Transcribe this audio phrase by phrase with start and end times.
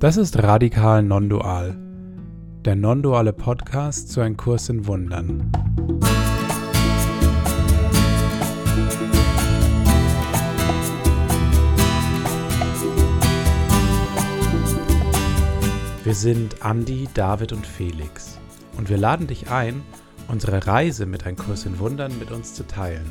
[0.00, 1.76] Das ist Radikal Non-Dual,
[2.64, 5.52] der non-duale Podcast zu einem Kurs in Wundern.
[16.02, 18.38] Wir sind Andi, David und Felix
[18.78, 19.82] und wir laden dich ein,
[20.28, 23.10] unsere Reise mit einem Kurs in Wundern mit uns zu teilen.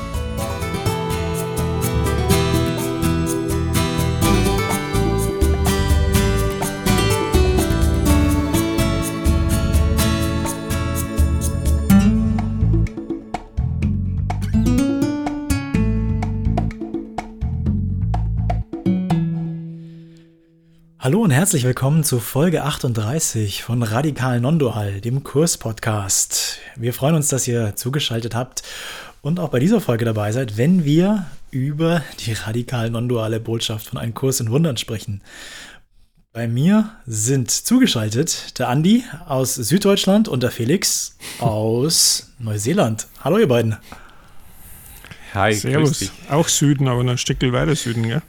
[21.11, 26.59] Hallo und herzlich willkommen zu Folge 38 von Radikal Nondual, dem Kurs-Podcast.
[26.77, 28.63] Wir freuen uns, dass ihr zugeschaltet habt
[29.21, 33.99] und auch bei dieser Folge dabei seid, wenn wir über die radikal nonduale Botschaft von
[33.99, 35.21] einem Kurs in Wundern sprechen.
[36.31, 43.07] Bei mir sind zugeschaltet der Andi aus Süddeutschland und der Felix aus Neuseeland.
[43.21, 43.75] Hallo ihr beiden.
[45.33, 46.09] Hi, Servus.
[46.29, 48.21] Auch Süden, aber ein Stückchen weiter Süden, gell?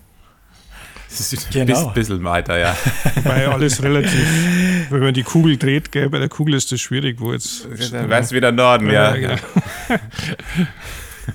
[1.19, 1.89] Das ist genau.
[1.89, 2.77] ein bisschen weiter, ja.
[3.25, 4.25] Weil alles relativ,
[4.91, 7.67] wenn man die Kugel dreht, gell, bei der Kugel ist das schwierig, wo jetzt.
[7.93, 9.15] Dann wäre es wieder Norden, ja.
[9.15, 9.37] ja.
[9.37, 10.01] Genau.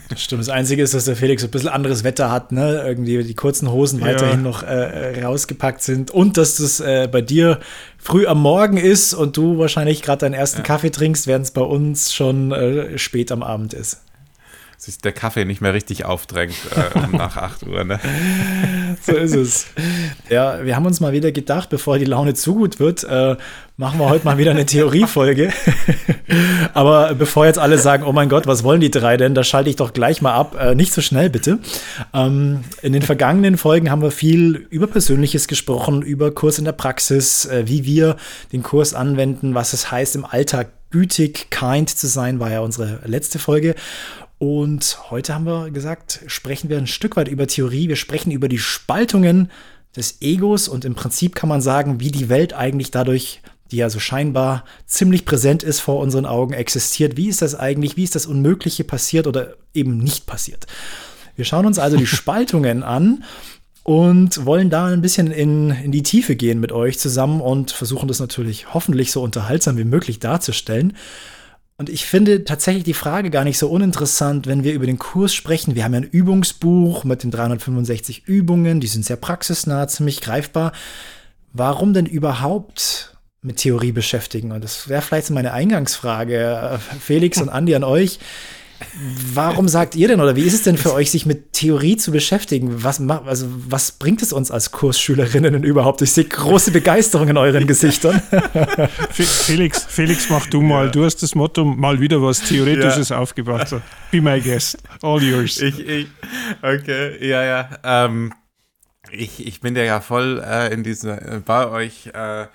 [0.10, 0.42] Das stimmt.
[0.42, 2.84] Das Einzige ist, dass der Felix ein bisschen anderes Wetter hat, ne?
[2.86, 7.60] Irgendwie die kurzen Hosen weiterhin noch äh, rausgepackt sind und dass das äh, bei dir
[7.98, 10.64] früh am Morgen ist und du wahrscheinlich gerade deinen ersten ja.
[10.64, 14.02] Kaffee trinkst, während es bei uns schon äh, spät am Abend ist
[14.78, 17.84] sich der Kaffee nicht mehr richtig aufdrängt äh, um nach 8 Uhr.
[17.84, 18.00] Ne?
[19.02, 19.66] So ist es.
[20.30, 23.36] Ja, wir haben uns mal wieder gedacht, bevor die Laune zu gut wird, äh,
[23.76, 25.52] machen wir heute mal wieder eine Theoriefolge.
[26.76, 29.72] Aber bevor jetzt alle sagen, oh mein Gott, was wollen die drei denn, da schalte
[29.72, 30.56] ich doch gleich mal ab.
[30.60, 31.58] Äh, nicht so schnell bitte.
[32.14, 36.72] Ähm, in den vergangenen Folgen haben wir viel über Persönliches gesprochen, über Kurs in der
[36.74, 38.16] Praxis, äh, wie wir
[38.52, 43.00] den Kurs anwenden, was es heißt im Alltag gütig, kind zu sein, war ja unsere
[43.06, 43.76] letzte Folge.
[44.40, 47.88] Und heute haben wir gesagt, sprechen wir ein Stück weit über Theorie.
[47.88, 49.50] Wir sprechen über die Spaltungen
[49.96, 53.90] des Egos und im Prinzip kann man sagen, wie die Welt eigentlich dadurch, die ja
[53.90, 57.18] so scheinbar ziemlich präsent ist vor unseren Augen, existiert.
[57.18, 57.98] Wie ist das eigentlich?
[57.98, 60.68] Wie ist das Unmögliche passiert oder eben nicht passiert?
[61.36, 63.24] Wir schauen uns also die Spaltungen an
[63.82, 68.08] und wollen da ein bisschen in, in die Tiefe gehen mit euch zusammen und versuchen
[68.08, 70.96] das natürlich hoffentlich so unterhaltsam wie möglich darzustellen.
[71.80, 75.36] Und ich finde tatsächlich die Frage gar nicht so uninteressant, wenn wir über den Kurs
[75.36, 75.76] sprechen.
[75.76, 80.72] Wir haben ja ein Übungsbuch mit den 365 Übungen, die sind sehr praxisnah, ziemlich greifbar.
[81.54, 84.52] Warum denn überhaupt mit Theorie beschäftigen?
[84.52, 88.18] Und das wäre vielleicht so meine Eingangsfrage, äh, Felix und Andi an euch.
[89.34, 92.12] Warum sagt ihr denn oder wie ist es denn für euch, sich mit Theorie zu
[92.12, 92.84] beschäftigen?
[92.84, 96.02] Was, also, was bringt es uns als Kursschülerinnen überhaupt?
[96.02, 98.22] Ich sehe große Begeisterung in euren Gesichtern.
[99.12, 100.92] Felix, Felix, mach du mal.
[100.92, 103.18] Du hast das Motto mal wieder was Theoretisches ja.
[103.18, 103.76] aufgebracht.
[104.12, 104.78] Be my guest.
[105.02, 105.60] All yours.
[105.60, 106.08] Ich, ich,
[106.62, 107.70] okay, ja, ja.
[107.84, 108.34] Ähm,
[109.12, 112.08] ich, ich bin ja voll äh, in dieser, äh, bei euch.
[112.08, 112.48] Äh,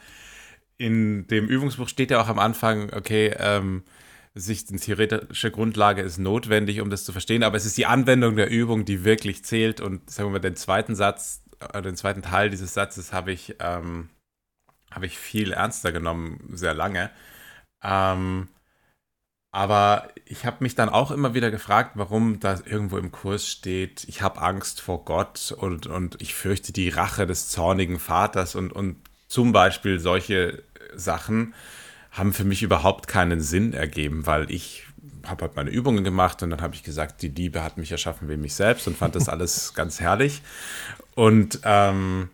[0.78, 3.84] in dem Übungsbuch steht ja auch am Anfang, okay, ähm,
[4.34, 8.36] sich eine theoretische Grundlage ist notwendig, um das zu verstehen, aber es ist die Anwendung
[8.36, 9.80] der Übung, die wirklich zählt.
[9.80, 13.56] Und sagen wir mal, den zweiten Satz, äh, den zweiten Teil dieses Satzes habe ich,
[13.60, 14.08] ähm,
[14.90, 17.10] habe ich viel ernster genommen, sehr lange.
[17.82, 18.48] Ähm,
[19.54, 24.04] aber ich habe mich dann auch immer wieder gefragt, warum da irgendwo im Kurs steht,
[24.08, 28.72] ich habe Angst vor Gott und, und ich fürchte die Rache des zornigen Vaters und,
[28.72, 28.96] und
[29.28, 30.62] zum Beispiel solche
[30.94, 31.52] Sachen
[32.12, 34.84] haben für mich überhaupt keinen Sinn ergeben, weil ich
[35.26, 38.28] habe halt meine Übungen gemacht und dann habe ich gesagt, die Liebe hat mich erschaffen
[38.28, 40.42] wie mich selbst und fand das alles ganz herrlich.
[41.14, 42.28] Und ähm,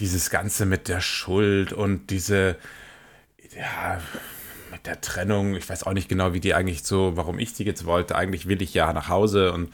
[0.00, 2.56] dieses Ganze mit der Schuld und diese,
[3.56, 4.00] ja,
[4.70, 7.64] mit der Trennung, ich weiß auch nicht genau, wie die eigentlich so, warum ich die
[7.64, 8.16] jetzt wollte.
[8.16, 9.72] Eigentlich will ich ja nach Hause und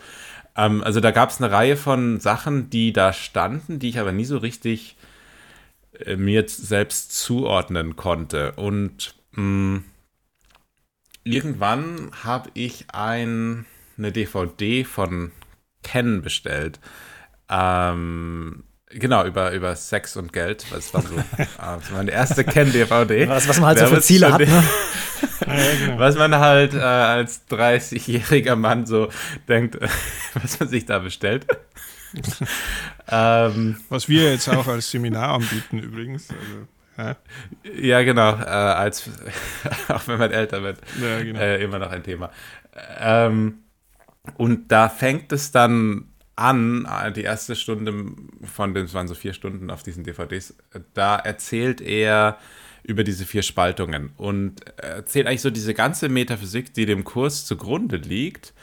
[0.57, 4.13] ähm, also da gab es eine Reihe von Sachen, die da standen, die ich aber
[4.13, 4.97] nie so richtig
[6.17, 8.53] mir selbst zuordnen konnte.
[8.53, 9.85] Und mh, mm,
[11.25, 13.67] irgendwann habe ich ein,
[13.99, 15.33] eine DVD von
[15.83, 16.81] Ken bestellt.
[17.49, 20.65] Ähm, genau, über, über Sex und Geld.
[20.71, 23.29] Das war so äh, meine erste Ken-DVD.
[23.29, 24.47] Was, was man halt so für Ziele hat, ne?
[25.41, 25.99] genau.
[25.99, 29.09] Was man halt äh, als 30-jähriger Mann so
[29.49, 29.79] denkt,
[30.35, 31.47] was man sich da bestellt.
[33.09, 36.29] ähm, was wir jetzt auch als Seminar anbieten übrigens.
[36.31, 36.69] Also.
[36.99, 37.17] Ja,
[37.75, 38.35] ja genau.
[38.35, 39.09] Äh, als,
[39.89, 41.41] auch wenn man älter wird, ja, genau.
[41.41, 42.31] äh, immer noch ein Thema.
[42.99, 43.59] Ähm,
[44.37, 48.15] und da fängt es dann an, äh, die erste Stunde
[48.45, 50.55] von den, es waren so vier Stunden auf diesen DVDs,
[50.95, 52.39] da erzählt er
[52.85, 57.97] über diese vier Spaltungen und erzählt eigentlich so diese ganze Metaphysik, die dem Kurs zugrunde
[57.97, 58.55] liegt.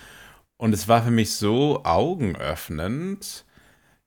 [0.59, 3.45] Und es war für mich so augenöffnend.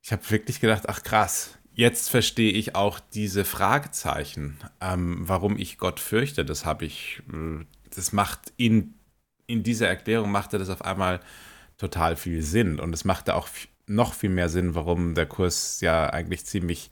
[0.03, 5.79] Ich habe wirklich gedacht, ach krass, jetzt verstehe ich auch diese Fragezeichen, ähm, warum ich
[5.79, 6.45] Gott fürchte.
[6.45, 7.65] Das habe ich, äh,
[7.95, 8.93] das macht in,
[9.47, 11.21] in dieser Erklärung machte das auf einmal
[11.79, 12.79] total viel Sinn.
[12.79, 13.49] Und es machte auch
[13.87, 16.91] noch viel mehr Sinn, warum der Kurs ja eigentlich ziemlich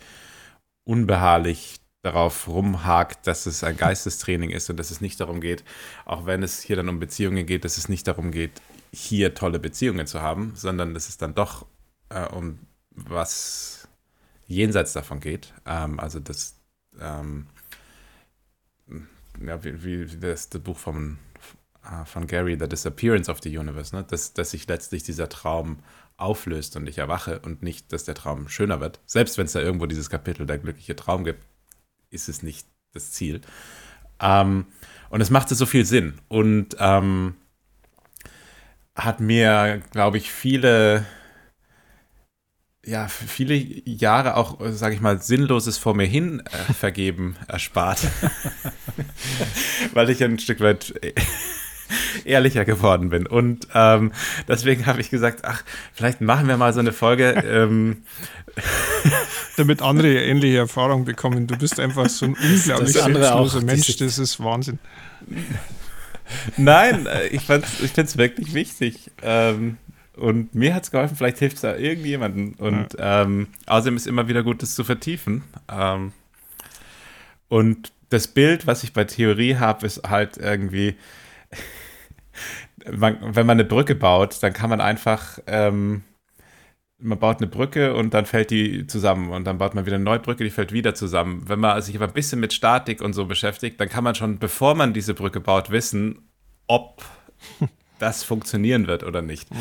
[0.85, 5.65] unbeharrlich darauf rumhakt, dass es ein Geistestraining ist und dass es nicht darum geht,
[6.07, 8.53] auch wenn es hier dann um Beziehungen geht, dass es nicht darum geht,
[8.93, 11.67] hier tolle Beziehungen zu haben, sondern dass es dann doch
[12.09, 12.59] äh, um
[12.91, 13.89] was
[14.47, 15.55] jenseits davon geht.
[15.67, 16.57] Ähm, also das,
[17.01, 17.47] ähm,
[19.45, 21.19] ja, wie, wie das, das Buch vom
[21.85, 24.05] äh, von Gary, The Disappearance of the Universe, ne?
[24.05, 25.79] dass, dass sich letztlich dieser Traum
[26.17, 29.01] auflöst und ich erwache und nicht, dass der Traum schöner wird.
[29.07, 31.43] Selbst wenn es da irgendwo dieses Kapitel der glückliche Traum gibt,
[32.11, 33.41] ist es nicht das Ziel.
[34.21, 34.67] Ähm,
[35.09, 37.37] und es machte so viel Sinn und ähm,
[38.95, 41.07] hat mir, glaube ich, viele
[42.85, 48.01] ja, viele Jahre auch, sage ich mal, sinnloses vor mir hin äh, vergeben erspart.
[49.95, 50.95] Weil ich ein Stück weit
[52.25, 53.27] ehrlicher geworden bin.
[53.27, 54.13] Und ähm,
[54.49, 57.31] deswegen habe ich gesagt, ach, vielleicht machen wir mal so eine Folge.
[57.47, 58.03] Ähm,
[59.57, 61.47] Damit andere ähnliche Erfahrungen bekommen.
[61.47, 64.79] Du bist einfach so ein unglaublich selbstloser Mensch, das ist Wahnsinn.
[66.57, 69.11] Nein, äh, ich, ich finde es wirklich wichtig.
[69.23, 69.79] Ähm,
[70.17, 72.55] und mir hat es geholfen, vielleicht hilft es da irgendjemandem.
[72.59, 73.23] Und ja.
[73.23, 75.45] ähm, außerdem ist immer wieder gut, das zu vertiefen.
[75.71, 76.13] Ähm,
[77.49, 80.97] und das Bild, was ich bei Theorie habe, ist halt irgendwie,
[82.93, 86.03] man, wenn man eine Brücke baut, dann kann man einfach, ähm,
[87.01, 90.05] man baut eine Brücke und dann fällt die zusammen und dann baut man wieder eine
[90.05, 91.43] neue Brücke, die fällt wieder zusammen.
[91.47, 94.39] Wenn man sich aber ein bisschen mit Statik und so beschäftigt, dann kann man schon,
[94.39, 96.29] bevor man diese Brücke baut, wissen,
[96.67, 97.03] ob
[97.99, 99.53] das funktionieren wird oder nicht.
[99.53, 99.57] Mhm.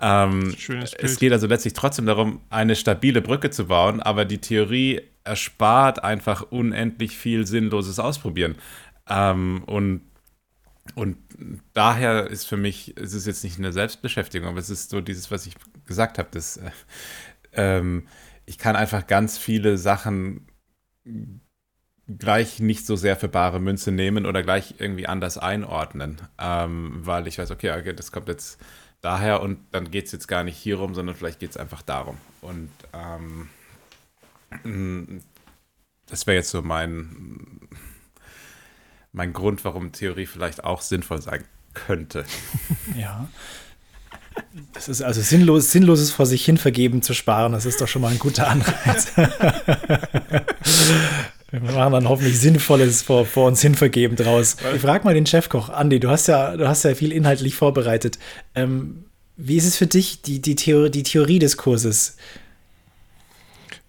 [0.00, 0.56] Ähm,
[0.98, 6.04] es geht also letztlich trotzdem darum, eine stabile Brücke zu bauen, aber die Theorie erspart
[6.04, 8.56] einfach unendlich viel sinnloses Ausprobieren.
[9.08, 10.02] Ähm, und,
[10.94, 11.16] und
[11.72, 15.30] daher ist für mich, es ist jetzt nicht eine Selbstbeschäftigung, aber es ist so dieses,
[15.30, 15.54] was ich
[15.86, 16.70] gesagt habe, dass äh,
[17.52, 18.06] ähm,
[18.46, 20.48] ich kann einfach ganz viele Sachen
[22.06, 27.26] gleich nicht so sehr für bare Münze nehmen oder gleich irgendwie anders einordnen, ähm, weil
[27.26, 28.60] ich weiß, okay, okay, das kommt jetzt
[29.00, 32.18] daher und dann geht es jetzt gar nicht hierum, sondern vielleicht geht es einfach darum.
[32.40, 33.48] Und ähm,
[34.64, 35.20] mm,
[36.06, 37.68] das wäre jetzt so mein,
[39.12, 42.24] mein Grund, warum Theorie vielleicht auch sinnvoll sein könnte.
[42.96, 43.28] Ja.
[44.72, 48.02] Das ist also sinnlos, sinnloses vor sich hin vergeben zu sparen, das ist doch schon
[48.02, 49.12] mal ein guter Anreiz.
[51.50, 54.56] Wir machen dann hoffentlich Sinnvolles vor, vor uns hin vergeben draus.
[54.74, 58.18] Ich frage mal den Chefkoch, Andi, du hast ja, du hast ja viel inhaltlich vorbereitet.
[58.56, 59.04] Ähm,
[59.36, 62.16] wie ist es für dich, die, die, Theorie, die Theorie des Kurses?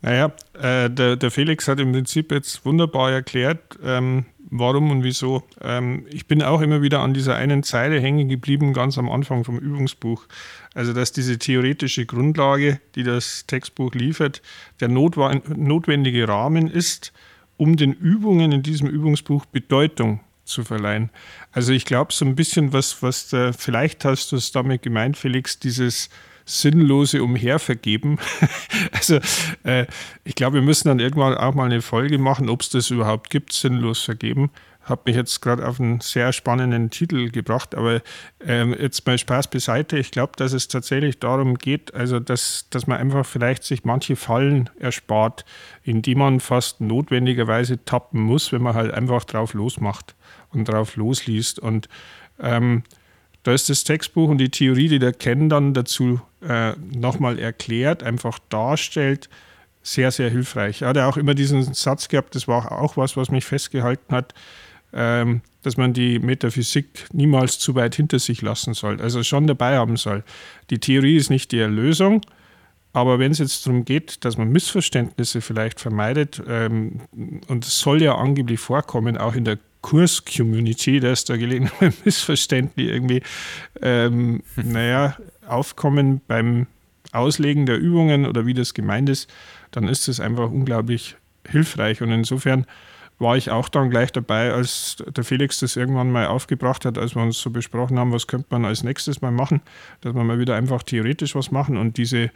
[0.02, 5.44] Naja, äh, der, der Felix hat im Prinzip jetzt wunderbar erklärt, ähm, warum und wieso.
[5.62, 9.44] Ähm, ich bin auch immer wieder an dieser einen Zeile hängen geblieben, ganz am Anfang
[9.44, 10.26] vom Übungsbuch.
[10.74, 14.42] Also, dass diese theoretische Grundlage, die das Textbuch liefert,
[14.80, 17.14] der notwendige Rahmen ist,
[17.58, 21.10] um den Übungen in diesem Übungsbuch Bedeutung zu verleihen.
[21.52, 25.18] Also ich glaube, so ein bisschen was, was da, vielleicht hast du es damit gemeint,
[25.18, 26.10] Felix, dieses
[26.46, 28.20] sinnlose Umhervergeben.
[28.92, 29.20] also
[29.64, 29.86] äh,
[30.24, 33.30] ich glaube, wir müssen dann irgendwann auch mal eine Folge machen, ob es das überhaupt
[33.30, 34.52] gibt, sinnlos vergeben
[34.86, 37.76] hat mich jetzt gerade auf einen sehr spannenden Titel gebracht.
[37.76, 38.02] Aber
[38.40, 39.98] ähm, jetzt mal Spaß beiseite.
[39.98, 44.16] Ich glaube, dass es tatsächlich darum geht, also dass, dass man einfach vielleicht sich manche
[44.16, 45.44] Fallen erspart,
[45.84, 50.16] in die man fast notwendigerweise tappen muss, wenn man halt einfach drauf losmacht
[50.52, 51.58] und drauf losliest.
[51.58, 51.90] Und
[52.40, 52.84] ähm,
[53.46, 58.04] da ist das Textbuch und die Theorie, die der Ken dann dazu äh, nochmal erklärt,
[58.04, 59.30] einfach darstellt,
[59.82, 60.82] sehr, sehr hilfreich.
[60.82, 64.14] Er hat ja auch immer diesen Satz gehabt, das war auch was, was mich festgehalten
[64.14, 64.34] hat
[64.96, 69.78] ähm, dass man die Metaphysik niemals zu weit hinter sich lassen soll, also schon dabei
[69.78, 70.24] haben soll.
[70.70, 72.22] Die Theorie ist nicht die Erlösung,
[72.94, 77.02] aber wenn es jetzt darum geht, dass man Missverständnisse vielleicht vermeidet, ähm,
[77.48, 83.22] und es soll ja angeblich vorkommen, auch in der Kurs-Community, dass da gelegentlich missverständlich irgendwie,
[83.84, 85.16] ähm, naja,
[85.48, 86.66] aufkommen beim
[87.12, 89.32] Auslegen der Übungen oder wie das gemeint ist,
[89.70, 92.02] dann ist es einfach unglaublich hilfreich.
[92.02, 92.66] Und insofern
[93.20, 97.16] war ich auch dann gleich dabei, als der Felix das irgendwann mal aufgebracht hat, als
[97.16, 99.62] wir uns so besprochen haben, was könnte man als nächstes mal machen,
[100.02, 102.32] dass wir mal wieder einfach theoretisch was machen und diese,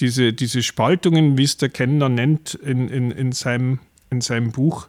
[0.00, 3.78] diese, diese Spaltungen, wie es der Kenner nennt in, in, in, seinem,
[4.10, 4.88] in seinem Buch,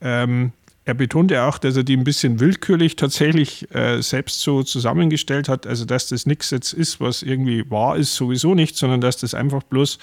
[0.00, 0.52] ähm,
[0.84, 5.66] er betonte auch, dass er die ein bisschen willkürlich tatsächlich äh, selbst so zusammengestellt hat,
[5.66, 9.34] also dass das nichts jetzt ist, was irgendwie wahr ist, sowieso nicht, sondern dass das
[9.34, 9.98] einfach bloß,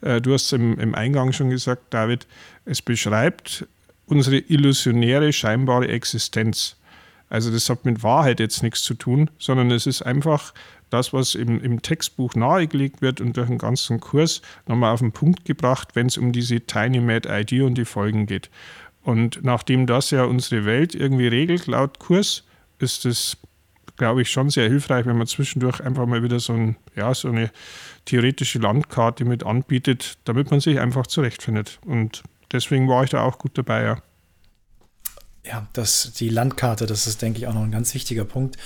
[0.00, 2.26] äh, du hast es im, im Eingang schon gesagt, David,
[2.64, 3.66] es beschreibt
[4.06, 6.76] unsere illusionäre, scheinbare Existenz.
[7.28, 10.54] Also das hat mit Wahrheit jetzt nichts zu tun, sondern es ist einfach
[10.90, 15.12] das, was im, im Textbuch nahegelegt wird und durch den ganzen Kurs nochmal auf den
[15.12, 18.48] Punkt gebracht, wenn es um diese Tiny Mad ID und die Folgen geht.
[19.02, 22.44] Und nachdem das ja unsere Welt irgendwie regelt, laut Kurs,
[22.78, 23.36] ist es,
[23.96, 27.28] glaube ich, schon sehr hilfreich, wenn man zwischendurch einfach mal wieder so, ein, ja, so
[27.28, 27.50] eine
[28.04, 31.78] theoretische Landkarte mit anbietet, damit man sich einfach zurechtfindet.
[31.86, 34.02] Und deswegen war ich da auch gut dabei, ja.
[35.44, 38.58] Ja, das, die Landkarte, das ist, denke ich, auch noch ein ganz wichtiger Punkt.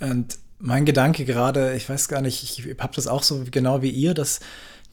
[0.00, 3.90] Und mein Gedanke gerade, ich weiß gar nicht, ich habe das auch so genau wie
[3.90, 4.40] ihr, dass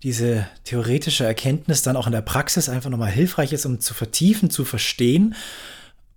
[0.05, 4.51] diese theoretische Erkenntnis dann auch in der Praxis einfach nochmal hilfreich ist, um zu vertiefen,
[4.51, 5.33] zu verstehen,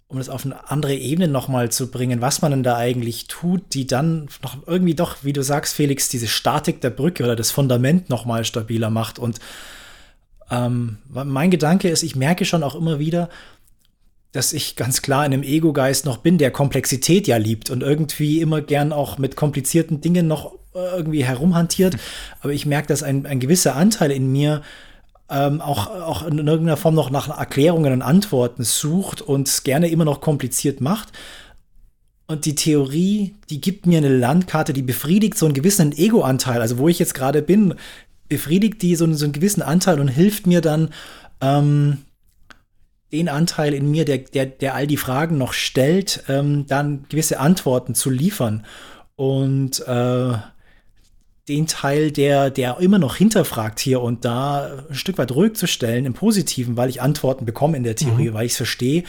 [0.08, 3.72] um das auf eine andere Ebene nochmal zu bringen, was man denn da eigentlich tut,
[3.72, 7.50] die dann noch irgendwie doch, wie du sagst, Felix, diese Statik der Brücke oder das
[7.50, 9.18] Fundament nochmal stabiler macht.
[9.18, 9.38] Und
[10.50, 13.30] ähm, mein Gedanke ist, ich merke schon auch immer wieder,
[14.32, 18.40] dass ich ganz klar in einem Ego-Geist noch bin, der Komplexität ja liebt und irgendwie
[18.40, 21.96] immer gern auch mit komplizierten Dingen noch äh, irgendwie herumhantiert.
[22.40, 24.62] Aber ich merke, dass ein, ein gewisser Anteil in mir
[25.30, 29.88] ähm, auch, auch in irgendeiner Form noch nach Erklärungen und Antworten sucht und es gerne
[29.88, 31.12] immer noch kompliziert macht.
[32.26, 36.60] Und die Theorie, die gibt mir eine Landkarte, die befriedigt so einen gewissen Ego-Anteil.
[36.60, 37.74] Also wo ich jetzt gerade bin,
[38.28, 40.90] befriedigt die so, so einen gewissen Anteil und hilft mir dann,
[41.40, 41.98] ähm,
[43.12, 47.40] den Anteil in mir, der, der, der all die Fragen noch stellt, ähm, dann gewisse
[47.40, 48.66] Antworten zu liefern.
[49.16, 50.34] Und äh,
[51.48, 55.66] den Teil, der, der immer noch hinterfragt hier und da ein Stück weit ruhig zu
[55.66, 58.34] stellen, im Positiven, weil ich Antworten bekomme in der Theorie, mhm.
[58.34, 59.04] weil ich es verstehe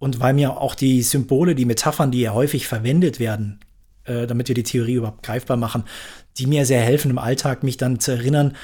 [0.00, 3.60] und weil mir auch die Symbole, die Metaphern, die ja häufig verwendet werden,
[4.04, 5.84] äh, damit wir die Theorie überhaupt greifbar machen,
[6.36, 8.56] die mir sehr helfen im Alltag, mich dann zu erinnern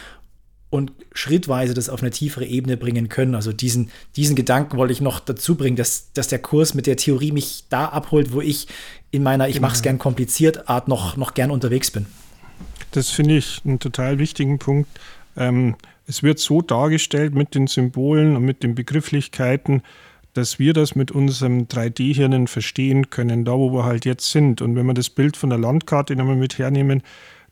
[0.71, 3.35] und schrittweise das auf eine tiefere Ebene bringen können.
[3.35, 6.97] Also diesen, diesen Gedanken wollte ich noch dazu bringen, dass, dass der Kurs mit der
[6.97, 8.69] Theorie mich da abholt, wo ich
[9.11, 9.93] in meiner Ich mache es genau.
[9.93, 12.07] gern kompliziert Art noch, noch gern unterwegs bin.
[12.93, 14.89] Das finde ich einen total wichtigen Punkt.
[15.37, 15.75] Ähm,
[16.07, 19.83] es wird so dargestellt mit den Symbolen und mit den Begrifflichkeiten,
[20.35, 24.62] dass wir das mit unserem 3D-Hirnen verstehen können, da wo wir halt jetzt sind.
[24.62, 27.03] Und wenn wir das Bild von der Landkarte nochmal mit hernehmen,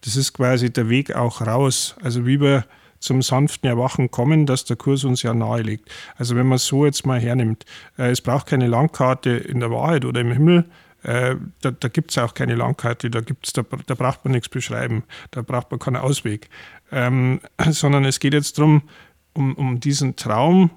[0.02, 1.96] das ist quasi der Weg auch raus.
[2.02, 2.64] Also wie wir
[2.98, 5.90] zum sanften Erwachen kommen, dass der Kurs uns ja nahelegt.
[6.16, 7.64] Also wenn man es so jetzt mal hernimmt,
[7.96, 10.64] äh, es braucht keine Landkarte in der Wahrheit oder im Himmel,
[11.02, 14.48] äh, da, da gibt es auch keine Landkarte, da, gibt's, da, da, braucht man nichts
[14.48, 16.48] beschreiben, da braucht man keinen Ausweg.
[16.90, 17.40] Ähm,
[17.70, 18.82] sondern es geht jetzt darum,
[19.32, 20.70] um, um diesen Traum,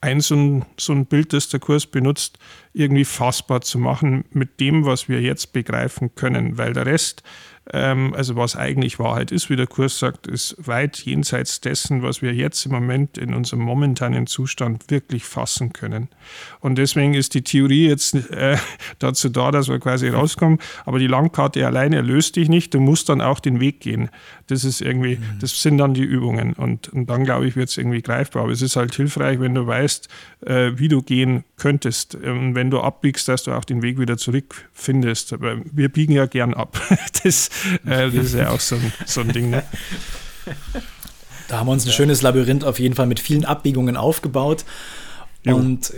[0.00, 2.38] ein so, ein so ein Bild, das der Kurs benutzt,
[2.74, 7.22] irgendwie fassbar zu machen mit dem, was wir jetzt begreifen können, weil der Rest
[7.72, 12.34] also was eigentlich Wahrheit ist, wie der Kurs sagt, ist weit jenseits dessen, was wir
[12.34, 16.08] jetzt im Moment in unserem momentanen Zustand wirklich fassen können.
[16.60, 18.58] Und deswegen ist die Theorie jetzt äh,
[18.98, 23.08] dazu da, dass wir quasi rauskommen, aber die Landkarte alleine erlöst dich nicht, du musst
[23.08, 24.10] dann auch den Weg gehen.
[24.48, 25.38] Das ist irgendwie, mhm.
[25.40, 28.42] das sind dann die Übungen und, und dann glaube ich, wird es irgendwie greifbar.
[28.42, 30.08] Aber es ist halt hilfreich, wenn du weißt,
[30.46, 32.14] äh, wie du gehen könntest.
[32.14, 35.32] Und wenn du abbiegst, dass du auch den Weg wieder zurückfindest.
[35.32, 36.80] Aber wir biegen ja gern ab.
[37.24, 37.48] Das
[37.86, 39.62] äh, das ist ja auch so ein, so ein Ding, ne?
[41.48, 41.94] Da haben wir uns ein ja.
[41.94, 44.64] schönes Labyrinth auf jeden Fall mit vielen Abbiegungen aufgebaut.
[45.44, 45.56] Jo.
[45.56, 45.92] Und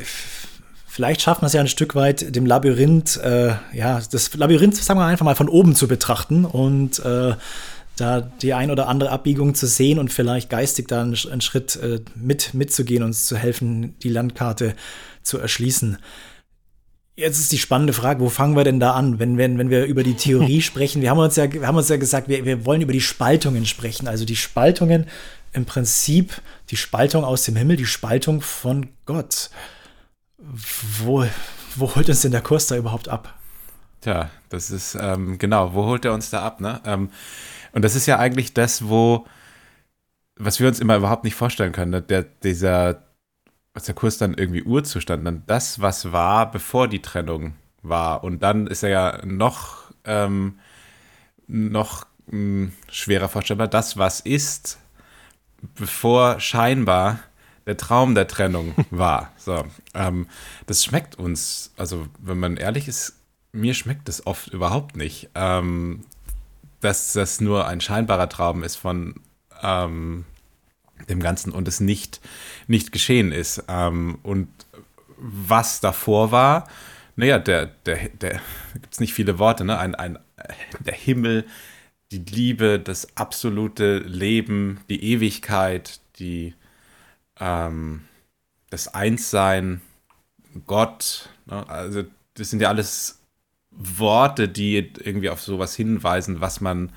[0.87, 4.99] vielleicht schaffen wir es ja ein Stück weit, dem Labyrinth, äh, ja, das Labyrinth, sagen
[4.99, 7.35] wir einfach mal, von oben zu betrachten und äh,
[7.97, 11.77] da die ein oder andere Abbiegung zu sehen und vielleicht geistig da einen, einen Schritt
[11.77, 14.75] äh, mit mitzugehen, uns zu helfen, die Landkarte
[15.23, 15.99] zu erschließen.
[17.19, 19.87] Jetzt ist die spannende Frage, wo fangen wir denn da an, wenn, wenn, wenn wir
[19.87, 21.01] über die Theorie sprechen?
[21.01, 23.65] Wir haben uns ja, wir haben uns ja gesagt, wir, wir wollen über die Spaltungen
[23.65, 24.07] sprechen.
[24.07, 25.07] Also die Spaltungen
[25.55, 29.49] im Prinzip, die Spaltung aus dem Himmel, die Spaltung von Gott.
[30.37, 31.25] Wo,
[31.75, 33.35] wo holt uns denn der Kurs da überhaupt ab?
[34.03, 36.83] Tja, das ist, ähm, genau, wo holt er uns da ab, ne?
[36.85, 37.11] Ähm,
[37.77, 39.27] und das ist ja eigentlich das, wo,
[40.37, 42.01] was wir uns immer überhaupt nicht vorstellen können, ne?
[42.01, 43.03] der, dieser
[43.75, 47.53] was der Kurs dann irgendwie Urzustand, dann das, was war, bevor die Trennung
[47.83, 48.25] war.
[48.25, 50.59] Und dann ist er ja noch, ähm,
[51.47, 54.79] noch mh, hm, schwerer vorstellbar, das, was ist,
[55.75, 57.19] bevor scheinbar
[57.67, 59.33] der Traum der Trennung war.
[59.37, 60.27] So, ähm,
[60.65, 63.21] das schmeckt uns, also wenn man ehrlich ist,
[63.53, 66.07] mir schmeckt das oft überhaupt nicht, ähm,
[66.87, 69.17] dass das nur ein scheinbarer Traum ist von
[69.61, 70.25] ähm,
[71.09, 72.21] dem Ganzen und es nicht,
[72.69, 73.65] nicht geschehen ist.
[73.67, 74.49] Ähm, und
[75.17, 76.69] was davor war,
[77.17, 78.41] naja, der, der, der
[78.75, 79.77] gibt es nicht viele Worte, ne?
[79.79, 80.19] Ein, ein,
[80.79, 81.45] der Himmel,
[82.13, 86.55] die Liebe, das absolute Leben, die Ewigkeit, die,
[87.41, 88.05] ähm,
[88.71, 89.81] das Einssein,
[90.67, 91.69] Gott, ne?
[91.69, 93.19] also das sind ja alles
[93.77, 96.93] Worte, die irgendwie auf sowas hinweisen, was man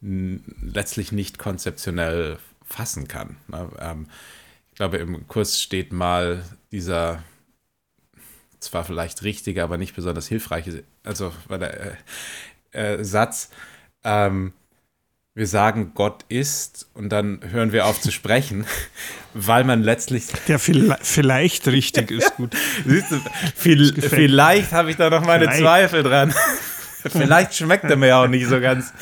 [0.00, 3.36] letztlich nicht konzeptionell fassen kann.
[3.48, 3.70] Ne?
[3.78, 4.06] Ähm,
[4.70, 7.22] ich glaube, im Kurs steht mal dieser
[8.60, 11.92] zwar vielleicht richtige, aber nicht besonders hilfreiche, also äh,
[12.72, 13.50] äh, Satz,
[14.02, 14.52] ähm,
[15.34, 18.66] wir sagen, Gott ist und dann hören wir auf zu sprechen,
[19.34, 20.26] weil man letztlich.
[20.46, 22.54] Der vielleicht richtig ist gut.
[22.86, 23.20] Siehst du,
[23.56, 25.60] viel, vielleicht habe ich da noch meine vielleicht.
[25.60, 26.32] Zweifel dran.
[27.08, 28.92] vielleicht schmeckt er mir auch nicht so ganz.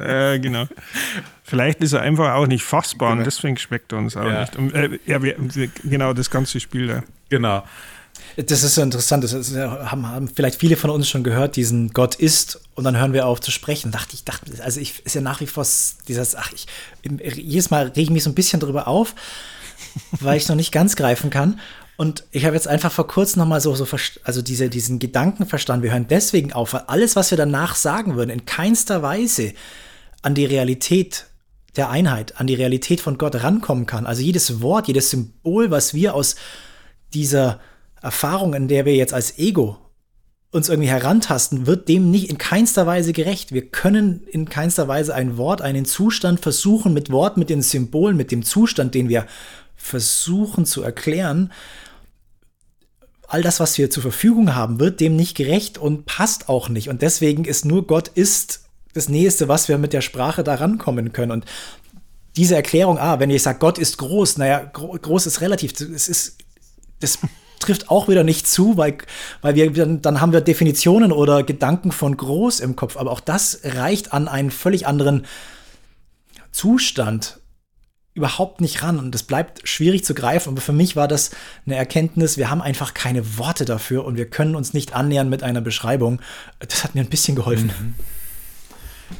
[0.00, 0.66] Äh, genau.
[1.44, 3.20] Vielleicht ist er einfach auch nicht fassbar genau.
[3.20, 4.40] und deswegen schmeckt er uns auch ja.
[4.40, 4.56] nicht.
[4.56, 5.36] Und, äh, ja, wir,
[5.84, 7.02] genau, das ganze Spiel da.
[7.28, 7.62] Genau.
[8.36, 9.24] Das ist so interessant.
[9.24, 12.96] Das ist, haben, haben, vielleicht viele von uns schon gehört, diesen Gott ist, und dann
[12.96, 13.90] hören wir auf zu sprechen.
[13.90, 15.66] Dachte ich, dachte, also ich ist ja nach wie vor
[16.08, 16.66] dieses, ach, ich,
[17.36, 19.14] jedes Mal rege ich mich so ein bisschen drüber auf,
[20.20, 21.60] weil ich noch nicht ganz greifen kann.
[21.96, 23.86] Und ich habe jetzt einfach vor kurzem nochmal so, so
[24.24, 25.84] also diese, diesen Gedanken verstanden.
[25.84, 29.52] Wir hören deswegen auf, weil alles, was wir danach sagen würden, in keinster Weise
[30.22, 31.26] an die Realität
[31.76, 34.06] der Einheit, an die Realität von Gott rankommen kann.
[34.06, 36.36] Also jedes Wort, jedes Symbol, was wir aus
[37.14, 37.60] dieser
[38.02, 39.78] Erfahrung, in der wir jetzt als Ego
[40.50, 43.52] uns irgendwie herantasten, wird dem nicht in keinster Weise gerecht.
[43.52, 48.16] Wir können in keinster Weise ein Wort, einen Zustand versuchen, mit Wort, mit den Symbolen,
[48.16, 49.26] mit dem Zustand, den wir
[49.76, 51.52] versuchen zu erklären.
[53.28, 56.90] All das, was wir zur Verfügung haben, wird dem nicht gerecht und passt auch nicht.
[56.90, 61.14] Und deswegen ist nur Gott ist das Nächste, was wir mit der Sprache da rankommen
[61.14, 61.32] können.
[61.32, 61.46] Und
[62.36, 66.36] diese Erklärung, ah, wenn ich sage, Gott ist groß, naja, groß ist relativ, es ist,
[67.00, 67.18] das
[67.62, 68.98] trifft auch wieder nicht zu, weil,
[69.40, 72.96] weil wir dann, dann haben wir Definitionen oder Gedanken von groß im Kopf.
[72.96, 75.26] Aber auch das reicht an einen völlig anderen
[76.50, 77.38] Zustand
[78.14, 80.50] überhaupt nicht ran und es bleibt schwierig zu greifen.
[80.50, 81.30] Aber für mich war das
[81.64, 85.42] eine Erkenntnis, wir haben einfach keine Worte dafür und wir können uns nicht annähern mit
[85.42, 86.20] einer Beschreibung.
[86.58, 87.72] Das hat mir ein bisschen geholfen.
[87.78, 87.94] Mhm.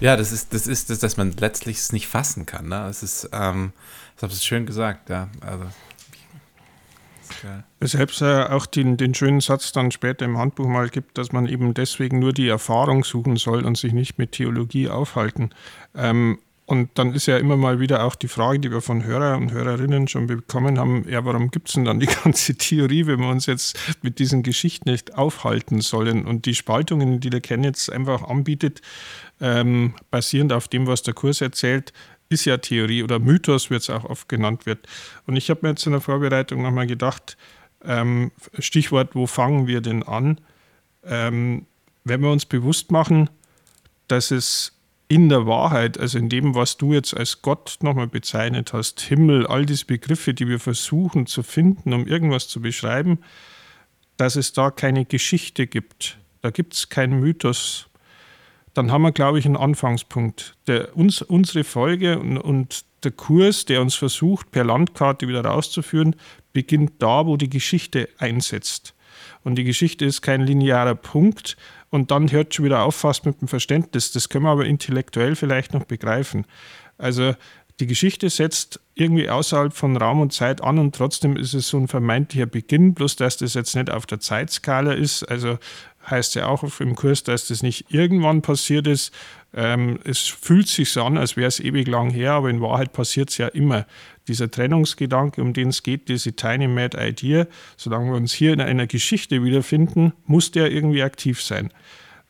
[0.01, 2.69] Ja, das ist, das ist, das, dass man letztlich es nicht fassen kann.
[2.69, 2.87] Ne?
[2.89, 3.73] Es ist, ähm,
[4.17, 5.29] das hast du schön gesagt, ja.
[5.41, 5.65] Also
[7.43, 7.65] ja.
[7.81, 11.47] Weshalb es auch den, den schönen Satz dann später im Handbuch mal gibt, dass man
[11.47, 15.51] eben deswegen nur die Erfahrung suchen soll und sich nicht mit Theologie aufhalten.
[15.95, 19.37] Ähm, und dann ist ja immer mal wieder auch die Frage, die wir von Hörer
[19.37, 23.21] und Hörerinnen schon bekommen haben, ja, warum gibt es denn dann die ganze Theorie, wenn
[23.21, 26.25] wir uns jetzt mit diesen Geschichten nicht aufhalten sollen?
[26.25, 28.81] Und die Spaltungen, die der Ken jetzt einfach anbietet,
[29.41, 31.93] ähm, basierend auf dem, was der Kurs erzählt,
[32.33, 34.87] ist ja Theorie oder Mythos, wird es auch oft genannt wird.
[35.27, 37.37] Und ich habe mir jetzt in der Vorbereitung nochmal gedacht,
[37.85, 40.41] ähm, Stichwort, wo fangen wir denn an?
[41.05, 41.67] Ähm,
[42.05, 43.31] wenn wir uns bewusst machen,
[44.09, 48.73] dass es in der Wahrheit, also in dem, was du jetzt als Gott nochmal bezeichnet
[48.73, 53.19] hast, Himmel, all diese Begriffe, die wir versuchen zu finden, um irgendwas zu beschreiben,
[54.17, 56.19] dass es da keine Geschichte gibt.
[56.41, 57.89] Da gibt es keinen Mythos,
[58.75, 60.57] dann haben wir, glaube ich, einen Anfangspunkt.
[60.67, 66.17] Der, uns, unsere Folge und, und der Kurs, der uns versucht, per Landkarte wieder rauszuführen,
[66.53, 68.95] beginnt da, wo die Geschichte einsetzt.
[69.45, 71.57] Und die Geschichte ist kein linearer Punkt
[71.91, 74.13] und dann hört schon wieder auf fast mit dem Verständnis.
[74.13, 76.47] Das können wir aber intellektuell vielleicht noch begreifen.
[76.97, 77.35] Also
[77.81, 81.79] die Geschichte setzt irgendwie außerhalb von Raum und Zeit an und trotzdem ist es so
[81.79, 85.25] ein vermeintlicher Beginn, bloß dass das jetzt nicht auf der Zeitskala ist.
[85.25, 85.59] Also
[86.11, 89.13] heißt ja auch im Kurs, dass das nicht irgendwann passiert ist.
[89.55, 92.93] Ähm, es fühlt sich so an, als wäre es ewig lang her, aber in Wahrheit
[92.93, 93.87] passiert es ja immer.
[94.29, 98.61] Dieser Trennungsgedanke, um den es geht, diese Tiny Mad Idea, solange wir uns hier in
[98.61, 101.73] einer Geschichte wiederfinden, muss der irgendwie aktiv sein,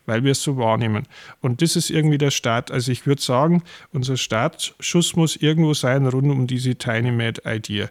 [0.07, 1.07] weil wir es so wahrnehmen.
[1.41, 2.71] Und das ist irgendwie der Start.
[2.71, 3.63] Also ich würde sagen,
[3.93, 7.89] unser Startschuss muss irgendwo sein rund um diese Tiny Mad Idea.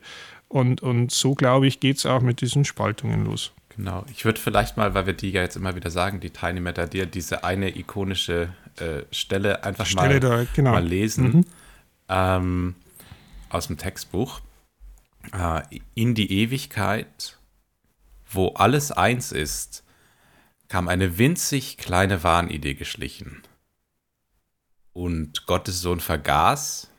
[0.47, 3.54] Und, und so, glaube ich, geht es auch mit diesen Spaltungen los.
[3.76, 4.06] Genau.
[4.12, 6.88] Ich würde vielleicht mal, weil wir die ja jetzt immer wieder sagen, die Tiny Matter
[6.88, 10.71] dir diese eine ikonische äh, Stelle einfach Stelle mal, da, genau.
[10.71, 11.45] mal lesen mhm.
[12.10, 12.76] ähm,
[13.50, 14.41] aus dem Textbuch.
[15.34, 15.62] äh,
[15.95, 17.38] in die Ewigkeit,
[18.30, 19.84] wo alles eins ist,
[20.71, 23.43] kam eine winzig kleine Wahnidee geschlichen.
[24.93, 26.89] Und Gottes Sohn vergaß,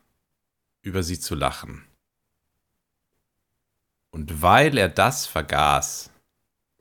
[0.83, 1.83] über sie zu lachen.
[4.11, 6.11] Und weil er das vergaß,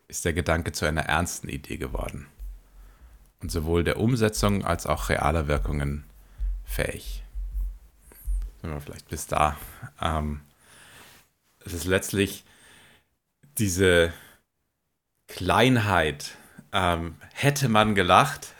[0.10, 2.28] ist der Gedanke zu einer ernsten Idee geworden
[3.40, 6.04] und sowohl der Umsetzung als auch realer Wirkungen
[6.66, 7.24] fähig.
[8.62, 9.56] Sind wir vielleicht bis da.
[10.02, 10.42] Ähm,
[11.64, 12.44] es ist letztlich
[13.58, 14.12] diese
[15.28, 16.36] Kleinheit.
[16.74, 18.54] Ähm, hätte man gelacht,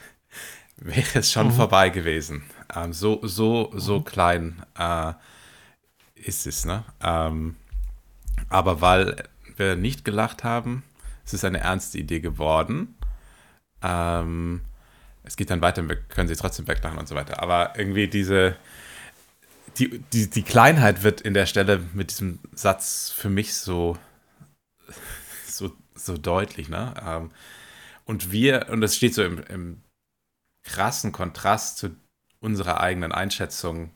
[0.78, 1.54] wäre es schon mhm.
[1.54, 2.44] vorbei gewesen.
[2.76, 4.06] Ähm, so so, so mhm.
[4.06, 5.14] klein äh,
[6.16, 6.66] ist es.
[6.66, 6.84] Ne?
[7.02, 7.56] Ähm,
[8.50, 9.24] aber weil
[9.58, 10.84] wir nicht gelacht haben,
[11.26, 12.96] ist es eine ernste Idee geworden.
[13.82, 14.62] Ähm,
[15.24, 17.42] es geht dann weiter, wir können sie trotzdem weglachen und so weiter.
[17.42, 18.56] Aber irgendwie diese,
[19.78, 23.98] die, die, die Kleinheit wird in der Stelle mit diesem Satz für mich so,
[25.46, 26.70] so, so deutlich.
[26.70, 26.94] Ne?
[28.06, 29.84] Und wir, und das steht so im, im
[30.64, 31.96] krassen Kontrast zu
[32.40, 33.92] unserer eigenen Einschätzung,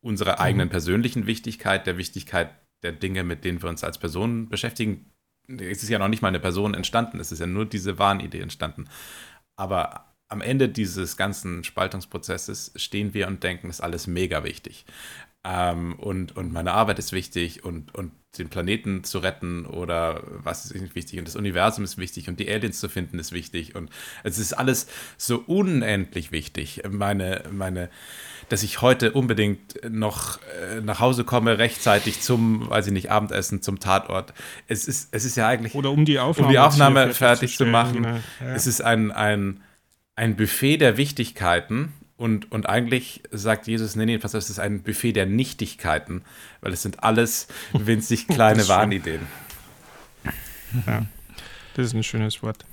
[0.00, 0.72] unserer eigenen mhm.
[0.72, 2.50] persönlichen Wichtigkeit, der Wichtigkeit
[2.82, 5.10] der Dinge, mit denen wir uns als Personen beschäftigen.
[5.48, 8.40] Es ist ja noch nicht mal eine Person entstanden, es ist ja nur diese Wahnidee
[8.40, 8.88] entstanden.
[9.56, 14.84] Aber am Ende dieses ganzen Spaltungsprozesses stehen wir und denken, ist alles mega wichtig.
[15.44, 20.70] Ähm, und, und meine Arbeit ist wichtig und, und den Planeten zu retten oder was
[20.70, 23.90] ist wichtig und das Universum ist wichtig und die Aliens zu finden ist wichtig und
[24.24, 26.82] es ist alles so unendlich wichtig.
[26.88, 27.90] Meine, meine,
[28.48, 33.62] dass ich heute unbedingt noch äh, nach Hause komme, rechtzeitig zum, weiß ich nicht, Abendessen,
[33.62, 34.34] zum Tatort.
[34.66, 35.74] Es ist, es ist ja eigentlich.
[35.74, 38.00] Oder um die Aufnahme, um die Aufnahme fertig zu machen.
[38.00, 38.22] Ne?
[38.40, 38.54] Ja.
[38.54, 39.62] Es ist ein, ein,
[40.16, 44.60] ein Buffet der Wichtigkeiten und, und eigentlich sagt Jesus, nee, nee, pass auf, es ist
[44.60, 46.22] ein Buffet der Nichtigkeiten,
[46.60, 49.22] weil es sind alles winzig kleine Wahnideen.
[50.86, 51.06] Ja,
[51.74, 52.64] das ist ein schönes Wort.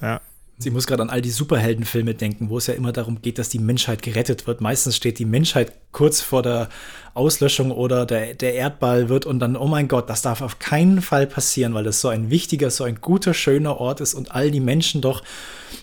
[0.00, 0.20] Ja.
[0.58, 3.48] Sie muss gerade an all die Superheldenfilme denken, wo es ja immer darum geht, dass
[3.48, 4.60] die Menschheit gerettet wird.
[4.60, 6.68] Meistens steht die Menschheit kurz vor der
[7.14, 11.02] Auslöschung oder der, der Erdball wird und dann, oh mein Gott, das darf auf keinen
[11.02, 14.50] Fall passieren, weil das so ein wichtiger, so ein guter, schöner Ort ist und all
[14.50, 15.22] die Menschen doch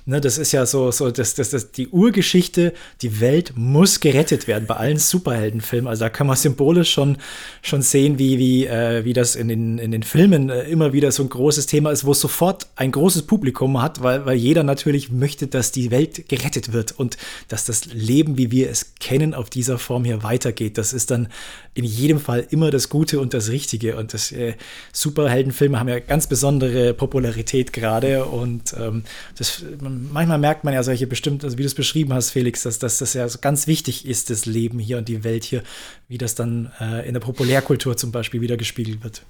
[0.06, 4.48] Ne, das ist ja so, so das, das, das, die Urgeschichte, die Welt muss gerettet
[4.48, 5.88] werden bei allen Superheldenfilmen.
[5.88, 7.18] Also da kann man symbolisch schon,
[7.62, 11.12] schon sehen, wie, wie, äh, wie das in den, in den Filmen äh, immer wieder
[11.12, 14.64] so ein großes Thema ist, wo es sofort ein großes Publikum hat, weil, weil jeder
[14.64, 17.18] natürlich möchte, dass die Welt gerettet wird und
[17.48, 20.78] dass das Leben, wie wir es kennen, auf dieser Form hier weitergeht.
[20.78, 21.28] Das ist dann
[21.74, 23.96] in jedem Fall immer das Gute und das Richtige.
[23.98, 24.56] Und das äh,
[24.94, 29.04] Superheldenfilme haben ja ganz besondere Popularität gerade und ähm,
[29.38, 32.80] das manchmal merkt man ja solche bestimmten, also wie du es beschrieben hast, Felix, dass,
[32.80, 35.64] dass das ja so ganz wichtig ist, das Leben hier und die Welt hier,
[36.08, 39.24] wie das dann äh, in der Populärkultur zum Beispiel wieder gespiegelt wird.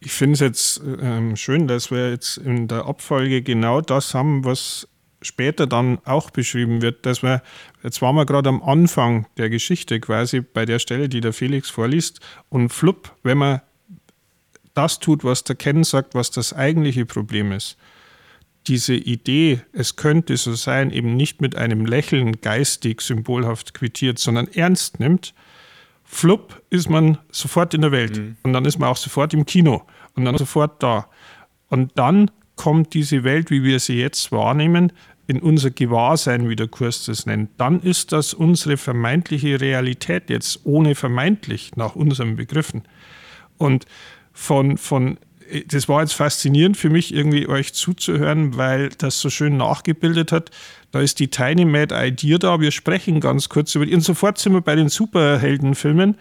[0.00, 4.44] Ich finde es jetzt ähm, schön, dass wir jetzt in der Abfolge genau das haben,
[4.44, 4.88] was
[5.22, 7.42] später dann auch beschrieben wird, dass wir,
[7.82, 11.70] jetzt waren wir gerade am Anfang der Geschichte quasi bei der Stelle, die der Felix
[11.70, 13.60] vorliest und flupp, wenn man
[14.74, 17.76] das tut, was der Ken sagt, was das eigentliche Problem ist,
[18.66, 24.48] diese Idee, es könnte so sein, eben nicht mit einem Lächeln geistig symbolhaft quittiert, sondern
[24.48, 25.34] ernst nimmt,
[26.04, 28.16] flupp ist man sofort in der Welt.
[28.16, 28.36] Mhm.
[28.42, 29.82] Und dann ist man auch sofort im Kino
[30.14, 31.08] und dann sofort da.
[31.68, 34.92] Und dann kommt diese Welt, wie wir sie jetzt wahrnehmen,
[35.26, 37.50] in unser Gewahrsein, wie der Kurs das nennt.
[37.58, 42.82] Dann ist das unsere vermeintliche Realität jetzt ohne vermeintlich nach unseren Begriffen.
[43.56, 43.86] Und
[44.32, 45.18] von, von
[45.68, 50.50] das war jetzt faszinierend für mich, irgendwie euch zuzuhören, weil das so schön nachgebildet hat.
[50.90, 52.60] Da ist die Tiny Mad Idea da.
[52.60, 53.94] Wir sprechen ganz kurz über die.
[53.94, 56.16] Und sofort sind wir bei den Superheldenfilmen.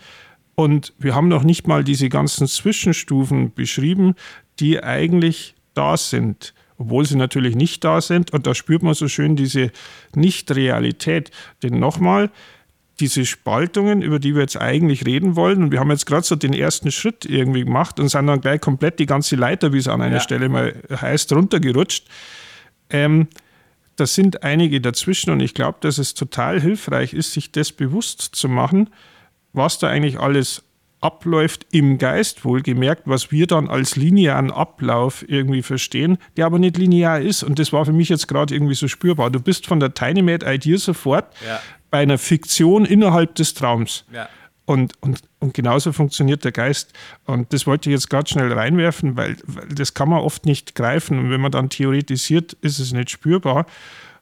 [0.55, 4.15] Und wir haben noch nicht mal diese ganzen Zwischenstufen beschrieben,
[4.59, 8.33] die eigentlich da sind obwohl sie natürlich nicht da sind.
[8.33, 9.71] Und da spürt man so schön diese
[10.15, 11.31] Nicht-Realität.
[11.61, 12.31] Denn nochmal,
[12.99, 16.35] diese Spaltungen, über die wir jetzt eigentlich reden wollen, und wir haben jetzt gerade so
[16.35, 19.87] den ersten Schritt irgendwie gemacht und sind dann gleich komplett die ganze Leiter, wie es
[19.87, 20.21] an einer ja.
[20.21, 22.07] Stelle mal heißt, runtergerutscht.
[22.89, 23.27] Ähm,
[23.95, 28.21] da sind einige dazwischen und ich glaube, dass es total hilfreich ist, sich das bewusst
[28.21, 28.89] zu machen,
[29.53, 30.63] was da eigentlich alles
[31.01, 36.77] abläuft im Geist, wohlgemerkt, was wir dann als linearen Ablauf irgendwie verstehen, der aber nicht
[36.77, 37.43] linear ist.
[37.43, 39.31] Und das war für mich jetzt gerade irgendwie so spürbar.
[39.31, 41.59] Du bist von der Tiny Mad Idea sofort ja
[41.91, 44.05] bei einer Fiktion innerhalb des Traums.
[44.11, 44.27] Ja.
[44.65, 46.93] Und, und, und genauso funktioniert der Geist.
[47.25, 50.75] Und das wollte ich jetzt gerade schnell reinwerfen, weil, weil das kann man oft nicht
[50.75, 51.19] greifen.
[51.19, 53.65] Und wenn man dann theoretisiert, ist es nicht spürbar.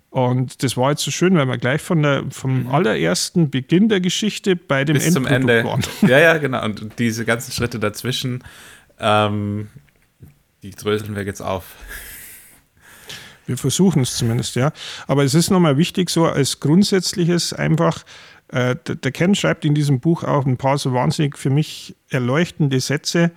[0.10, 2.72] Und das war jetzt so schön, weil wir gleich von der, vom mhm.
[2.72, 5.64] allerersten Beginn der Geschichte bei dem Bis zum Ende.
[5.64, 5.84] waren.
[6.02, 6.64] Ja, ja, genau.
[6.66, 8.44] Und diese ganzen Schritte dazwischen,
[9.00, 9.68] ähm,
[10.64, 11.76] die dröseln wir jetzt auf.
[13.46, 14.72] Wir versuchen es zumindest, ja.
[15.08, 18.04] Aber es ist nochmal wichtig, so als grundsätzliches einfach,
[18.48, 21.96] äh, der, der Ken schreibt in diesem Buch auch ein paar so wahnsinnig für mich
[22.10, 23.32] erleuchtende Sätze,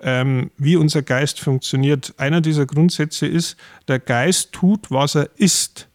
[0.00, 2.14] ähm, wie unser Geist funktioniert.
[2.16, 3.56] Einer dieser Grundsätze ist,
[3.88, 5.88] der Geist tut, was er ist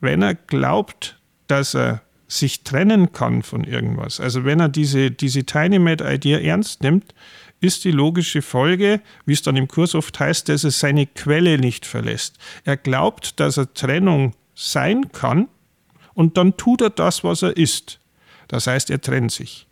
[0.00, 5.44] wenn er glaubt, dass er sich trennen kann von irgendwas, also wenn er diese, diese
[5.44, 7.14] Tiny Mad Idea ernst nimmt,
[7.60, 11.58] ist die logische Folge, wie es dann im Kurs oft heißt, dass er seine Quelle
[11.58, 12.38] nicht verlässt.
[12.64, 15.48] Er glaubt, dass er Trennung sein kann
[16.14, 18.00] und dann tut er das, was er ist.
[18.48, 19.66] Das heißt, er trennt sich.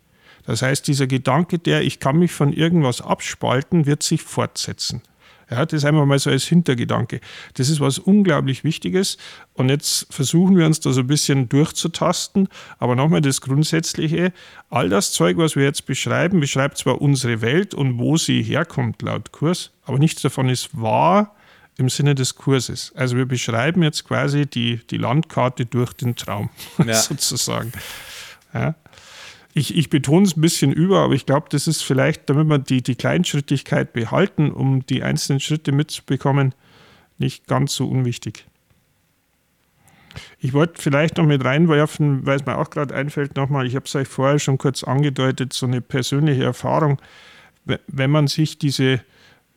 [0.45, 5.03] Das heißt, dieser Gedanke, der ich kann mich von irgendwas abspalten, wird sich fortsetzen.
[5.51, 7.21] Ja, das einfach mal so als Hintergedanke.
[7.55, 9.17] Das ist was unglaublich Wichtiges.
[9.55, 12.49] Und jetzt versuchen wir uns da so ein bisschen durchzutasten.
[12.79, 14.33] Aber nochmal das Grundsätzliche.
[14.69, 19.01] All das Zeug, was wir jetzt beschreiben, beschreibt zwar unsere Welt und wo sie herkommt
[19.03, 21.35] laut Kurs, aber nichts davon ist wahr
[21.79, 22.93] im Sinne des Kurses.
[22.95, 26.51] Also wir beschreiben jetzt quasi die, die Landkarte durch den Traum,
[26.85, 26.95] ja.
[26.95, 27.73] sozusagen.
[28.53, 28.75] Ja
[29.55, 32.59] ich, ich betone es ein bisschen über, aber ich glaube, das ist vielleicht, damit wir
[32.59, 36.55] die, die Kleinschrittigkeit behalten, um die einzelnen Schritte mitzubekommen,
[37.19, 38.47] nicht ganz so unwichtig.
[40.39, 43.87] Ich wollte vielleicht noch mit reinwerfen, weil es mir auch gerade einfällt, nochmal, ich habe
[43.87, 47.01] es euch vorher schon kurz angedeutet, so eine persönliche Erfahrung,
[47.87, 49.01] wenn man sich diese,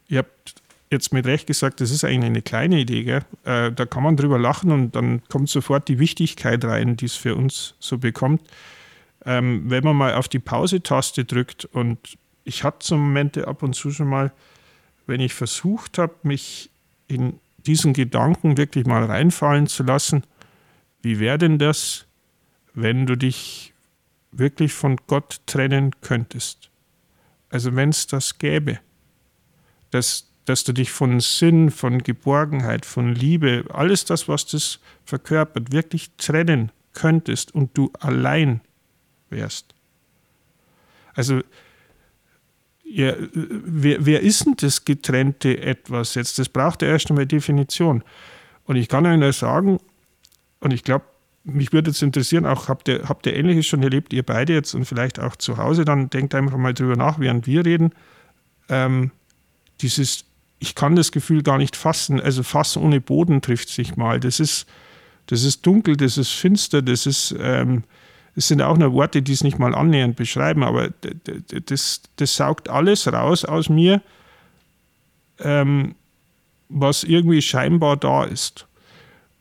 [0.08, 0.56] ihr habt
[0.90, 3.22] jetzt mit Recht gesagt, das ist eigentlich eine kleine Idee, gell?
[3.46, 7.16] Äh, da kann man drüber lachen und dann kommt sofort die Wichtigkeit rein, die es
[7.16, 8.42] für uns so bekommt
[9.26, 13.74] ähm, wenn man mal auf die Pause-Taste drückt und ich hatte so Momente ab und
[13.74, 14.32] zu schon mal,
[15.06, 16.70] wenn ich versucht habe, mich
[17.08, 20.24] in diesen Gedanken wirklich mal reinfallen zu lassen,
[21.02, 22.06] wie wäre denn das,
[22.74, 23.74] wenn du dich
[24.32, 26.70] wirklich von Gott trennen könntest?
[27.50, 28.80] Also wenn es das gäbe,
[29.92, 35.72] dass, dass du dich von Sinn, von Geborgenheit, von Liebe, alles das, was das verkörpert,
[35.72, 38.62] wirklich trennen könntest und du allein
[39.32, 39.74] wärst.
[41.14, 41.42] Also,
[42.84, 46.40] ja, wer, wer ist denn das getrennte Etwas jetzt?
[46.40, 48.04] Das braucht ja erst einmal Definition.
[48.66, 49.80] Und ich kann Ihnen sagen,
[50.60, 51.06] und ich glaube,
[51.44, 54.76] mich würde jetzt interessieren, auch habt ihr, habt ihr Ähnliches schon erlebt, ihr beide jetzt
[54.76, 57.92] und vielleicht auch zu Hause, dann denkt einfach mal drüber nach, während wir reden.
[58.70, 59.12] Ähm,
[59.82, 60.26] dieses,
[60.60, 64.20] ich kann das Gefühl gar nicht fassen, also Fass ohne Boden trifft sich mal.
[64.20, 64.68] Das ist,
[65.28, 67.84] das ist dunkel, das ist finster, das ist, ähm,
[68.36, 70.90] es sind auch nur Worte, die es nicht mal annähernd beschreiben, aber
[71.66, 74.02] das, das saugt alles raus aus mir,
[75.40, 75.96] ähm,
[76.70, 78.68] was irgendwie scheinbar da ist.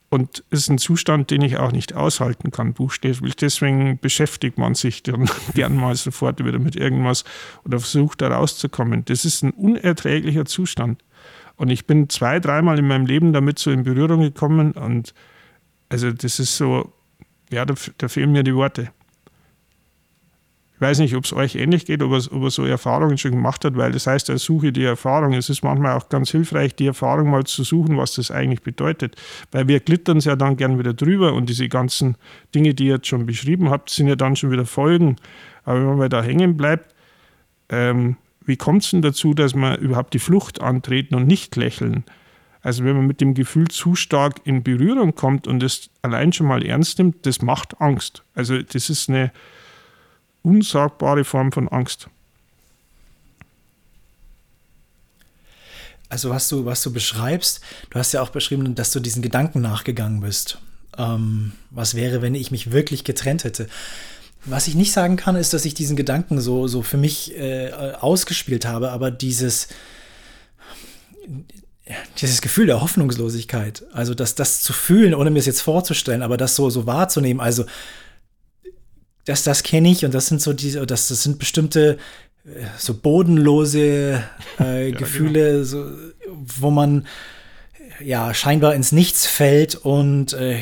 [0.09, 3.37] Und es ist ein Zustand, den ich auch nicht aushalten kann, buchstäblich.
[3.37, 7.25] Deswegen beschäftigt man sich dann gern mal sofort wieder mit irgendwas
[7.65, 9.05] oder versucht da rauszukommen.
[9.05, 11.05] Das ist ein unerträglicher Zustand.
[11.55, 14.73] Und ich bin zwei, dreimal in meinem Leben damit so in Berührung gekommen.
[14.73, 15.15] Und
[15.89, 16.93] also das ist so,
[17.51, 18.91] ja, da, da fehlen mir die Worte.
[20.81, 23.33] Ich weiß nicht, ob es euch ähnlich geht, ob er, ob er so Erfahrungen schon
[23.33, 25.35] gemacht hat, weil das heißt, er suche die Erfahrung.
[25.35, 29.15] Es ist manchmal auch ganz hilfreich, die Erfahrung mal zu suchen, was das eigentlich bedeutet.
[29.53, 32.17] Weil wir glittern es ja dann gern wieder drüber und diese ganzen
[32.55, 35.17] Dinge, die ihr jetzt schon beschrieben habt, sind ja dann schon wieder Folgen.
[35.65, 36.95] Aber wenn man mal da hängen bleibt,
[37.69, 42.05] ähm, wie kommt es denn dazu, dass man überhaupt die Flucht antreten und nicht lächeln?
[42.63, 46.47] Also wenn man mit dem Gefühl zu stark in Berührung kommt und es allein schon
[46.47, 48.23] mal ernst nimmt, das macht Angst.
[48.35, 49.33] Also das ist eine
[50.43, 52.09] unsagbare Form von Angst.
[56.11, 59.61] Also was du, was du beschreibst, du hast ja auch beschrieben, dass du diesen Gedanken
[59.61, 60.59] nachgegangen bist.
[60.99, 63.69] Ähm, was wäre, wenn ich mich wirklich getrennt hätte?
[64.45, 67.71] Was ich nicht sagen kann, ist, dass ich diesen Gedanken so, so für mich äh,
[68.01, 69.69] ausgespielt habe, aber dieses,
[72.19, 76.37] dieses Gefühl der Hoffnungslosigkeit, also das, das zu fühlen, ohne mir es jetzt vorzustellen, aber
[76.37, 77.65] das so, so wahrzunehmen, also
[79.25, 81.99] das, das kenne ich und das sind so diese, das, das sind bestimmte
[82.45, 84.23] äh, so bodenlose
[84.59, 85.65] äh, ja, Gefühle, genau.
[85.65, 85.87] so,
[86.27, 87.07] wo man
[88.03, 90.59] ja scheinbar ins Nichts fällt und äh,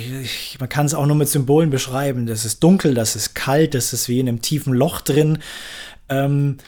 [0.58, 2.26] man kann es auch nur mit Symbolen beschreiben.
[2.26, 5.38] Das ist dunkel, das ist kalt, das ist wie in einem tiefen Loch drin.
[6.08, 6.58] Ähm,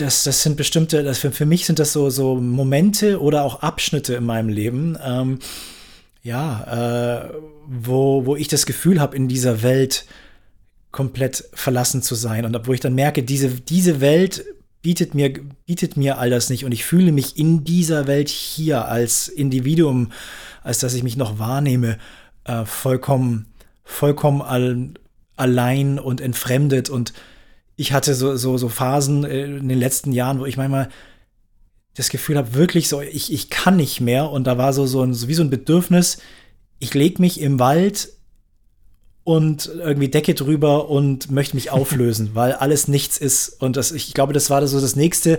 [0.00, 3.62] das, das sind bestimmte, das für, für mich sind das so, so Momente oder auch
[3.62, 5.38] Abschnitte in meinem Leben, ähm,
[6.22, 7.34] ja, äh,
[7.66, 10.06] wo, wo ich das Gefühl habe, in dieser Welt
[10.90, 12.44] komplett verlassen zu sein.
[12.44, 14.44] Und wo ich dann merke, diese, diese Welt
[14.82, 15.32] bietet mir,
[15.66, 16.64] bietet mir all das nicht.
[16.64, 20.12] Und ich fühle mich in dieser Welt hier als Individuum,
[20.62, 21.98] als dass ich mich noch wahrnehme,
[22.44, 23.46] äh, vollkommen,
[23.84, 24.90] vollkommen all,
[25.36, 26.88] allein und entfremdet.
[26.90, 27.12] Und
[27.78, 30.88] ich hatte so, so, so Phasen in den letzten Jahren, wo ich manchmal
[31.94, 34.30] das Gefühl habe, wirklich so, ich, ich kann nicht mehr.
[34.30, 36.18] Und da war so, so, ein, so wie so ein Bedürfnis,
[36.80, 38.08] ich lege mich im Wald
[39.22, 43.60] und irgendwie Decke drüber und möchte mich auflösen, weil alles nichts ist.
[43.60, 45.38] Und das, ich glaube, das war so das nächste,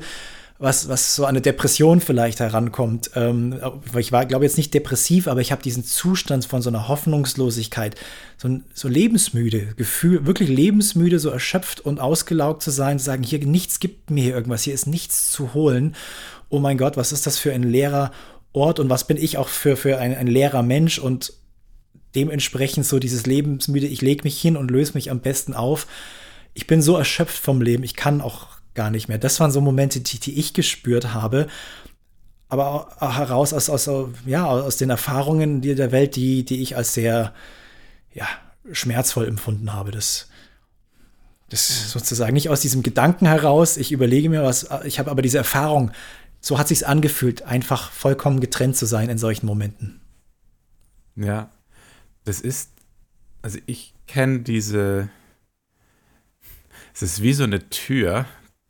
[0.60, 3.12] was, was so eine Depression vielleicht herankommt.
[3.16, 3.60] Ähm,
[3.98, 7.96] ich war, glaube jetzt nicht depressiv, aber ich habe diesen Zustand von so einer Hoffnungslosigkeit,
[8.38, 13.40] so, so lebensmüde, Gefühl, wirklich lebensmüde, so erschöpft und ausgelaugt zu sein, zu sagen, hier
[13.46, 15.96] nichts gibt mir hier irgendwas, hier ist nichts zu holen.
[16.50, 18.12] Oh mein Gott, was ist das für ein leerer
[18.52, 21.32] Ort und was bin ich auch für, für ein, ein leerer Mensch und
[22.16, 25.88] dementsprechend so dieses lebensmüde, ich lege mich hin und löse mich am besten auf.
[26.54, 29.18] Ich bin so erschöpft vom Leben, ich kann auch gar nicht mehr.
[29.18, 31.48] Das waren so Momente, die, die ich gespürt habe.
[32.48, 33.90] Aber auch heraus aus, aus,
[34.26, 37.34] ja, aus den Erfahrungen der Welt, die, die ich als sehr
[38.14, 38.28] ja,
[38.72, 39.92] schmerzvoll empfunden habe.
[39.92, 40.30] Das,
[41.50, 45.38] das sozusagen nicht aus diesem Gedanken heraus, ich überlege mir was, ich habe aber diese
[45.38, 45.92] Erfahrung,
[46.42, 50.00] so hat sich angefühlt, einfach vollkommen getrennt zu sein in solchen Momenten.
[51.16, 51.50] Ja,
[52.24, 52.70] das ist,
[53.42, 55.10] also ich kenne diese,
[56.94, 58.26] es ist wie so eine Tür,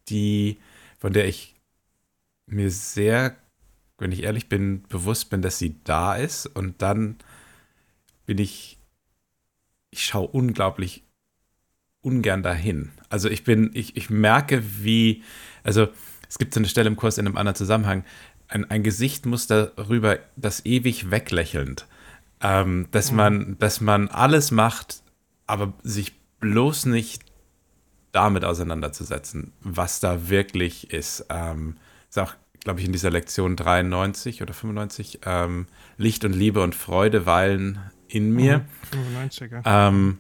[0.09, 0.57] die,
[0.97, 1.55] von der ich
[2.45, 3.35] mir sehr,
[3.97, 6.45] wenn ich ehrlich bin, bewusst bin, dass sie da ist.
[6.45, 7.17] Und dann
[8.25, 8.79] bin ich,
[9.91, 11.03] ich schaue unglaublich
[12.01, 12.91] ungern dahin.
[13.09, 15.23] Also ich bin, ich, ich merke, wie,
[15.63, 15.89] also
[16.27, 18.03] es gibt so eine Stelle im Kurs in einem anderen Zusammenhang,
[18.47, 21.87] ein, ein Gesicht muss darüber, das ewig weglächelnd.
[22.41, 25.03] Ähm, dass, man, dass man alles macht,
[25.45, 27.23] aber sich bloß nicht
[28.11, 31.25] damit auseinanderzusetzen, was da wirklich ist.
[31.29, 31.77] Ähm,
[32.09, 35.67] ist auch, glaube ich, in dieser Lektion 93 oder 95, ähm,
[35.97, 38.59] Licht und Liebe und Freude weilen in mir.
[38.59, 39.87] Mhm, 95, ja.
[39.87, 40.17] ähm,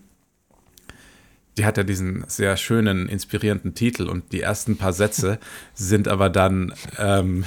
[1.57, 5.39] die hat ja diesen sehr schönen, inspirierenden Titel und die ersten paar Sätze
[5.73, 7.43] sind aber dann ähm,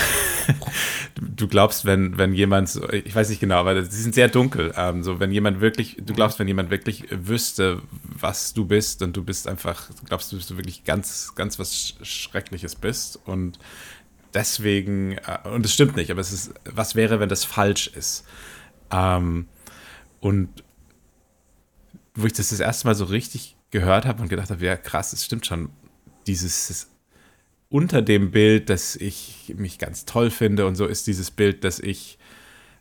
[1.19, 4.73] du glaubst, wenn, wenn jemand, so, ich weiß nicht genau, aber sie sind sehr dunkel.
[4.75, 9.15] Ähm, so, wenn jemand wirklich, du glaubst, wenn jemand wirklich wüsste, was du bist und
[9.15, 13.57] du bist einfach, du glaubst, du bist wirklich ganz, ganz was Schreckliches bist und
[14.33, 18.25] deswegen, äh, und es stimmt nicht, aber es ist, was wäre, wenn das falsch ist?
[18.91, 19.47] Ähm,
[20.19, 20.63] und
[22.15, 25.13] wo ich das das erste Mal so richtig gehört habe und gedacht habe, ja krass,
[25.13, 25.69] es stimmt schon,
[26.25, 26.89] dieses
[27.69, 31.79] unter dem Bild, dass ich mich ganz toll finde und so ist dieses Bild, dass
[31.79, 32.17] ich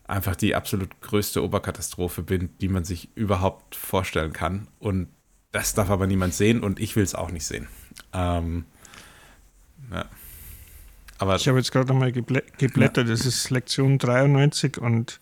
[0.07, 4.67] einfach die absolut größte Oberkatastrophe bin, die man sich überhaupt vorstellen kann.
[4.79, 5.09] Und
[5.51, 7.67] das darf aber niemand sehen und ich will es auch nicht sehen.
[8.13, 8.65] Ähm,
[9.91, 10.05] ja.
[11.17, 13.03] aber, ich habe jetzt gerade nochmal geblättert, ja.
[13.03, 15.19] das ist Lektion 93 und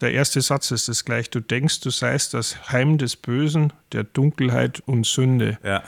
[0.00, 1.30] der erste Satz ist das gleich.
[1.30, 5.58] Du denkst, du seist das Heim des Bösen, der Dunkelheit und Sünde.
[5.62, 5.84] Ja.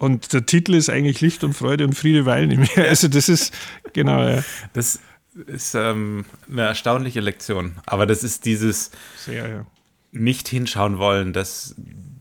[0.00, 2.88] Und der Titel ist eigentlich Licht und Freude und Friede weilen in mir.
[2.88, 3.52] Also das ist,
[3.92, 4.42] genau, ja.
[4.72, 4.98] Das
[5.46, 7.74] ist ähm, eine erstaunliche Lektion.
[7.84, 9.66] Aber das ist dieses Sehr, ja.
[10.10, 11.74] nicht hinschauen wollen, das,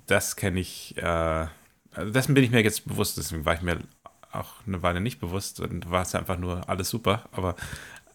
[0.08, 1.48] das kenne ich, äh,
[1.94, 3.80] also dessen bin ich mir jetzt bewusst, deswegen war ich mir
[4.34, 7.30] auch eine Weile nicht bewusst und war es einfach nur alles super.
[7.32, 7.56] Aber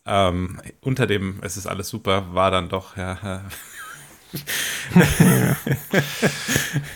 [0.05, 3.43] ähm, unter dem, es ist alles super, war dann doch, ja,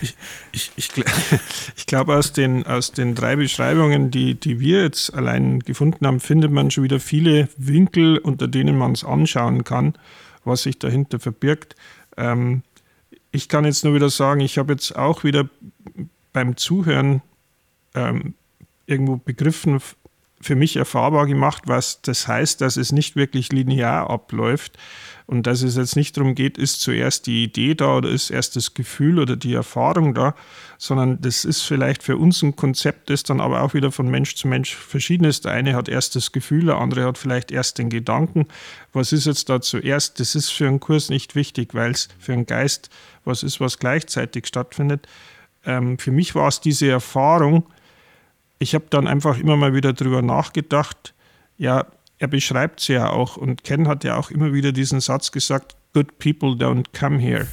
[0.01, 0.15] ich,
[0.51, 0.91] ich, ich,
[1.77, 6.19] ich glaube, aus den, aus den drei Beschreibungen, die, die wir jetzt allein gefunden haben,
[6.19, 9.93] findet man schon wieder viele Winkel, unter denen man es anschauen kann,
[10.43, 11.75] was sich dahinter verbirgt.
[12.17, 12.63] Ähm,
[13.31, 15.47] ich kann jetzt nur wieder sagen, ich habe jetzt auch wieder
[16.33, 17.21] beim Zuhören
[17.95, 18.33] ähm,
[18.85, 19.79] irgendwo begriffen,
[20.41, 24.77] für mich erfahrbar gemacht, was das heißt, dass es nicht wirklich linear abläuft
[25.29, 28.55] und dass es jetzt nicht darum geht, ist zuerst die Idee da oder ist erst
[28.55, 30.33] das Gefühl oder die Erfahrung da,
[30.79, 34.33] sondern das ist vielleicht für uns ein Konzept, das dann aber auch wieder von Mensch
[34.33, 35.45] zu Mensch verschieden ist.
[35.45, 38.47] Der eine hat erst das Gefühl, der andere hat vielleicht erst den Gedanken.
[38.91, 40.19] Was ist jetzt da zuerst?
[40.19, 42.89] Das ist für einen Kurs nicht wichtig, weil es für einen Geist
[43.23, 45.07] was ist, was gleichzeitig stattfindet.
[45.63, 47.67] Ähm, für mich war es diese Erfahrung,
[48.57, 51.13] ich habe dann einfach immer mal wieder drüber nachgedacht,
[51.59, 51.85] ja,
[52.19, 55.75] er beschreibt es ja auch und Ken hat ja auch immer wieder diesen Satz gesagt,
[55.93, 57.47] good people don't come here.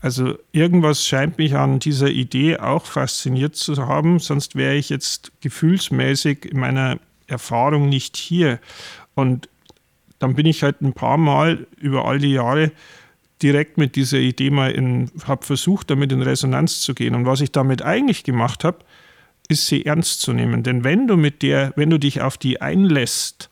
[0.00, 5.32] Also irgendwas scheint mich an dieser Idee auch fasziniert zu haben, sonst wäre ich jetzt
[5.40, 8.60] gefühlsmäßig in meiner Erfahrung nicht hier.
[9.14, 9.48] Und
[10.18, 12.72] dann bin ich halt ein paar Mal über all die Jahre
[13.42, 17.14] direkt mit dieser Idee mal in, habe versucht, damit in Resonanz zu gehen.
[17.14, 18.78] Und was ich damit eigentlich gemacht habe,
[19.48, 20.62] ist sie ernst zu nehmen.
[20.62, 23.48] Denn wenn du mit der, wenn du dich auf die einlässt,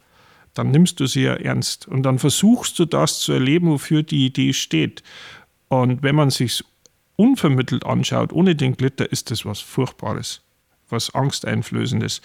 [0.59, 4.26] dann nimmst du sie ja ernst und dann versuchst du das zu erleben, wofür die
[4.26, 5.02] Idee steht.
[5.68, 6.64] Und wenn man sich
[7.16, 10.42] unvermittelt anschaut, ohne den Glitter, ist das was Furchtbares,
[10.88, 12.22] was Angsteinflößendes.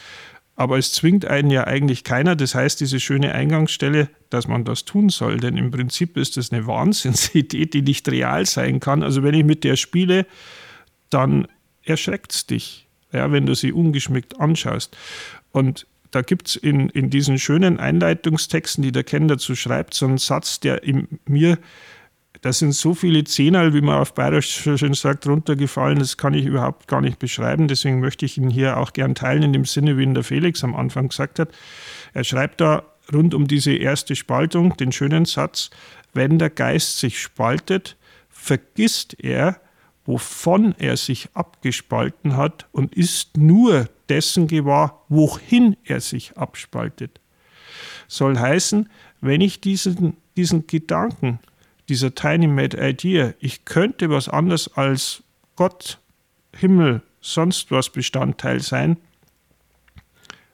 [0.55, 2.35] Aber es zwingt einen ja eigentlich keiner.
[2.35, 5.37] Das heißt, diese schöne Eingangsstelle, dass man das tun soll.
[5.37, 9.01] Denn im Prinzip ist das eine Wahnsinnsidee, die nicht real sein kann.
[9.01, 10.25] Also wenn ich mit der spiele,
[11.09, 11.47] dann
[11.83, 14.95] erschreckt es dich, ja, wenn du sie ungeschmückt anschaust.
[15.51, 20.05] Und da gibt es in, in diesen schönen Einleitungstexten, die der Ken dazu schreibt, so
[20.05, 21.57] einen Satz, der in mir
[22.41, 26.45] da sind so viele Zehnerl, wie man auf Bayerisch schön sagt, runtergefallen, das kann ich
[26.45, 27.67] überhaupt gar nicht beschreiben.
[27.67, 30.63] Deswegen möchte ich ihn hier auch gern teilen, in dem Sinne, wie ihn der Felix
[30.63, 31.49] am Anfang gesagt hat.
[32.13, 32.83] Er schreibt da
[33.13, 35.69] rund um diese erste Spaltung den schönen Satz,
[36.13, 37.95] wenn der Geist sich spaltet,
[38.29, 39.61] vergisst er,
[40.05, 47.21] wovon er sich abgespalten hat und ist nur dessen gewahr, wohin er sich abspaltet.
[48.09, 48.89] Soll heißen,
[49.21, 51.39] wenn ich diesen, diesen Gedanken
[51.87, 55.23] dieser Tiny Made Idea, ich könnte was anderes als
[55.55, 55.97] Gott,
[56.53, 58.97] Himmel, sonst was Bestandteil sein,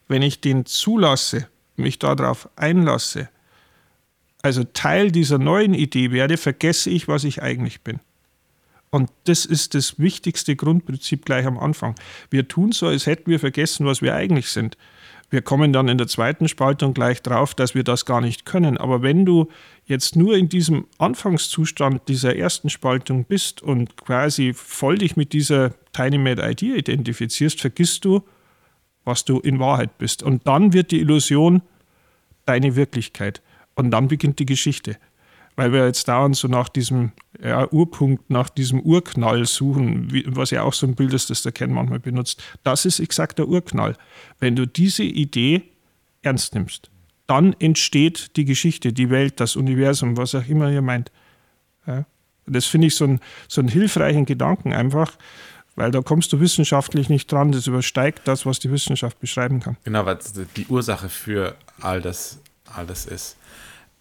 [0.08, 1.48] wenn ich den zulasse,
[1.78, 3.28] mich darauf einlasse,
[4.44, 8.00] also Teil dieser neuen Idee werde, vergesse ich, was ich eigentlich bin.
[8.90, 11.96] Und das ist das wichtigste Grundprinzip gleich am Anfang.
[12.30, 14.78] Wir tun so, als hätten wir vergessen, was wir eigentlich sind.
[15.30, 18.78] Wir kommen dann in der zweiten Spaltung gleich drauf, dass wir das gar nicht können.
[18.78, 19.50] Aber wenn du
[19.86, 25.74] jetzt nur in diesem Anfangszustand dieser ersten Spaltung bist und quasi voll dich mit dieser
[25.92, 28.24] Tiny Made Idea identifizierst, vergisst du,
[29.04, 30.24] was du in Wahrheit bist.
[30.24, 31.62] Und dann wird die Illusion
[32.46, 33.42] deine Wirklichkeit.
[33.76, 34.98] Und dann beginnt die Geschichte
[35.58, 37.12] weil wir jetzt dauernd so nach diesem
[37.44, 41.42] ja, Urpunkt, nach diesem Urknall suchen, wie, was ja auch so ein Bild ist, das
[41.42, 42.42] der Ken manchmal benutzt.
[42.64, 43.98] Das ist exakt der Urknall.
[44.40, 45.64] Wenn du diese Idee
[46.22, 46.92] ernst nimmst,
[47.26, 51.12] dann entsteht die Geschichte, die Welt, das Universum, was auch immer ihr meint.
[51.88, 52.06] Ja.
[52.46, 55.18] Das finde ich so, ein, so einen hilfreichen Gedanken einfach,
[55.76, 57.52] weil da kommst du wissenschaftlich nicht dran.
[57.52, 59.76] Das übersteigt das, was die Wissenschaft beschreiben kann.
[59.84, 60.20] Genau, weil
[60.56, 62.40] die Ursache für all das,
[62.74, 63.38] all das ist.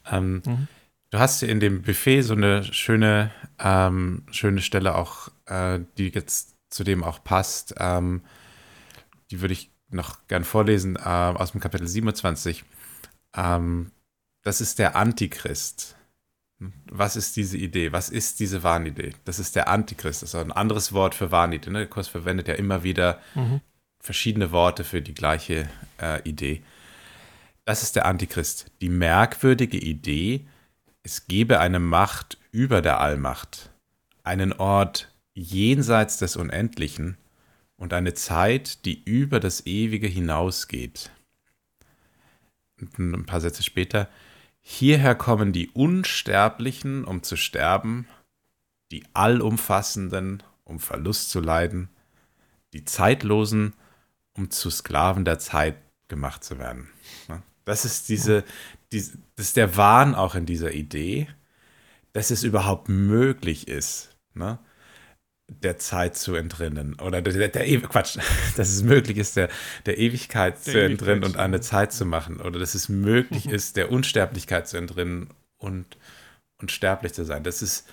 [0.08, 0.68] Ähm, mhm.
[1.10, 6.56] Du hast in dem Buffet so eine schöne, ähm, schöne Stelle auch, äh, die jetzt
[6.68, 7.74] zu dem auch passt.
[7.78, 8.22] Ähm,
[9.30, 12.64] die würde ich noch gern vorlesen äh, aus dem Kapitel 27.
[13.34, 13.92] Ähm,
[14.42, 15.96] das ist der Antichrist.
[16.90, 17.92] Was ist diese Idee?
[17.92, 19.12] Was ist diese Wahnidee?
[19.24, 20.22] Das ist der Antichrist.
[20.22, 21.70] Das ist ein anderes Wort für Wahnidee.
[21.70, 21.80] Ne?
[21.80, 23.60] Der Kurs verwendet ja immer wieder mhm.
[24.00, 25.68] verschiedene Worte für die gleiche
[26.00, 26.62] äh, Idee.
[27.64, 28.70] Das ist der Antichrist.
[28.80, 30.46] Die merkwürdige Idee,
[31.06, 33.70] es gebe eine Macht über der Allmacht,
[34.24, 37.16] einen Ort jenseits des Unendlichen
[37.76, 41.12] und eine Zeit, die über das Ewige hinausgeht.
[42.98, 44.08] Ein paar Sätze später,
[44.60, 48.08] hierher kommen die Unsterblichen, um zu sterben,
[48.90, 51.88] die Allumfassenden, um Verlust zu leiden,
[52.72, 53.74] die Zeitlosen,
[54.32, 55.76] um zu Sklaven der Zeit
[56.08, 56.88] gemacht zu werden.
[57.64, 58.48] Das ist diese, die,
[58.92, 61.28] das ist der Wahn auch in dieser Idee,
[62.12, 64.58] dass es überhaupt möglich ist, ne,
[65.48, 66.98] der Zeit zu entrinnen.
[67.00, 68.18] Oder der, der, der Quatsch,
[68.56, 69.48] dass es möglich ist, der,
[69.84, 70.90] der Ewigkeit der zu Ewigkeit.
[70.90, 72.40] entrinnen und eine Zeit zu machen.
[72.40, 73.54] Oder dass es möglich mhm.
[73.54, 75.98] ist, der Unsterblichkeit zu entrinnen und,
[76.58, 77.44] und sterblich zu sein.
[77.44, 77.86] Das ist,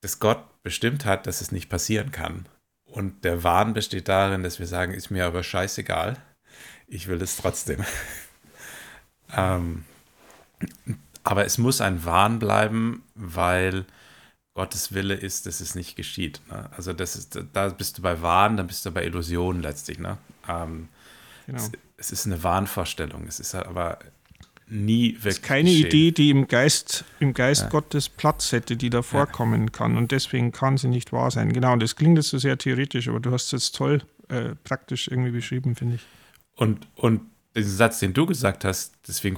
[0.00, 2.46] dass Gott bestimmt hat, dass es nicht passieren kann.
[2.84, 6.16] Und der Wahn besteht darin, dass wir sagen, ist mir aber scheißegal
[6.90, 7.84] ich will es trotzdem.
[9.36, 9.84] ähm,
[11.22, 13.84] aber es muss ein Wahn bleiben, weil
[14.54, 16.40] Gottes Wille ist, dass es nicht geschieht.
[16.50, 16.68] Ne?
[16.76, 19.98] Also das ist, da bist du bei Wahn, dann bist du bei Illusion letztlich.
[19.98, 20.18] Ne?
[20.48, 20.88] Ähm,
[21.46, 21.58] genau.
[21.58, 23.26] es, es, ist eine Wahnvorstellung.
[23.28, 23.98] Es ist aber
[24.66, 25.26] nie wirklich.
[25.26, 25.86] Es ist keine geschehen.
[25.86, 27.68] Idee, die im Geist, im Geist ja.
[27.68, 29.70] Gottes Platz hätte, die da vorkommen ja.
[29.70, 29.96] kann.
[29.96, 31.52] Und deswegen kann sie nicht wahr sein.
[31.52, 34.54] Genau, und das klingt jetzt so sehr theoretisch, aber du hast es jetzt toll äh,
[34.64, 36.02] praktisch irgendwie beschrieben, finde ich.
[36.56, 37.22] Und, und
[37.56, 39.36] diesen Satz, den du gesagt hast, deswegen,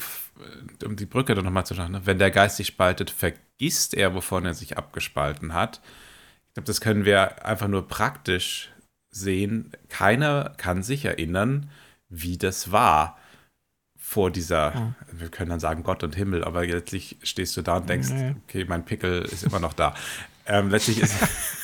[0.80, 2.02] äh, um die Brücke dann nochmal zu schauen, ne?
[2.04, 5.80] wenn der Geist sich spaltet, vergisst er, wovon er sich abgespalten hat.
[6.48, 8.70] Ich glaube, das können wir einfach nur praktisch
[9.10, 9.72] sehen.
[9.88, 11.70] Keiner kann sich erinnern,
[12.08, 13.18] wie das war
[13.96, 14.94] vor dieser, ja.
[15.12, 18.10] wir können dann sagen Gott und Himmel, aber letztlich stehst du da und denkst,
[18.44, 19.94] okay, mein Pickel ist immer noch da.
[20.46, 21.14] ähm, letztlich ist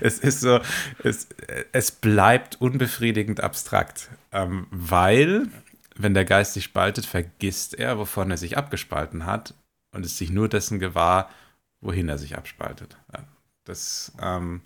[0.00, 0.60] es ist so,
[1.04, 1.28] es,
[1.72, 5.48] es bleibt unbefriedigend abstrakt, ähm, weil,
[5.96, 9.54] wenn der Geist sich spaltet, vergisst er, wovon er sich abgespalten hat
[9.92, 11.30] und ist sich nur dessen gewahr,
[11.80, 12.96] wohin er sich abspaltet.
[13.64, 14.62] Das ähm,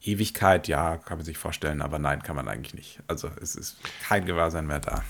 [0.00, 3.00] Ewigkeit, ja, kann man sich vorstellen, aber nein, kann man eigentlich nicht.
[3.06, 5.02] Also es ist kein Gewahrsein mehr da.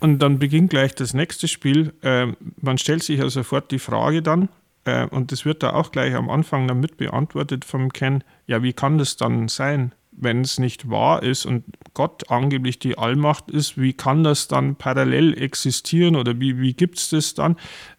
[0.00, 1.92] und dann beginnt gleich das nächste Spiel.
[2.02, 4.48] Äh, man stellt sich ja sofort die Frage dann,
[4.84, 8.72] äh, und das wird da auch gleich am Anfang damit beantwortet vom Ken, ja, wie
[8.72, 9.94] kann das dann sein?
[10.12, 14.76] Wenn es nicht wahr ist und Gott angeblich die Allmacht ist, wie kann das dann
[14.76, 17.56] parallel existieren oder wie, wie gibt es das dann?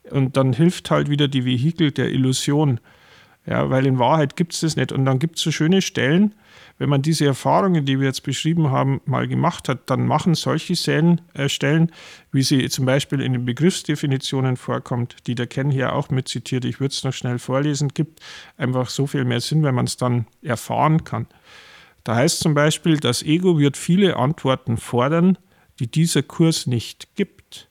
[0.10, 2.80] Und dann hilft halt wieder die Vehikel der Illusion.
[3.46, 4.94] Ja, weil in Wahrheit gibt es das nicht.
[4.94, 6.34] Und dann gibt es so schöne Stellen,
[6.78, 10.76] wenn man diese Erfahrungen, die wir jetzt beschrieben haben, mal gemacht hat, dann machen solche
[10.76, 11.92] Stellen, äh, Stellen
[12.32, 16.80] wie sie zum Beispiel in den Begriffsdefinitionen vorkommt, die der Ken hier auch mitzitiert, ich
[16.80, 18.22] würde es noch schnell vorlesen, gibt
[18.58, 21.28] einfach so viel mehr Sinn, wenn man es dann erfahren kann.
[22.04, 25.38] Da heißt zum Beispiel, das Ego wird viele Antworten fordern,
[25.80, 27.70] die dieser Kurs nicht gibt.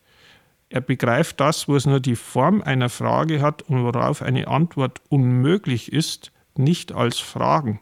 [0.70, 5.02] Er begreift das, wo es nur die Form einer Frage hat und worauf eine Antwort
[5.10, 7.80] unmöglich ist, nicht als Fragen.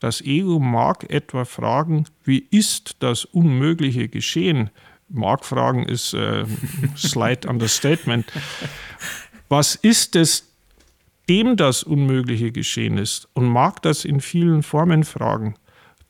[0.00, 4.70] Das Ego mag etwa fragen, wie ist das Unmögliche geschehen?
[5.08, 6.44] Mag fragen ist äh,
[6.96, 8.30] slight understatement.
[9.48, 10.48] Was ist es,
[11.28, 13.28] dem das Unmögliche geschehen ist?
[13.34, 15.54] Und mag das in vielen Formen fragen.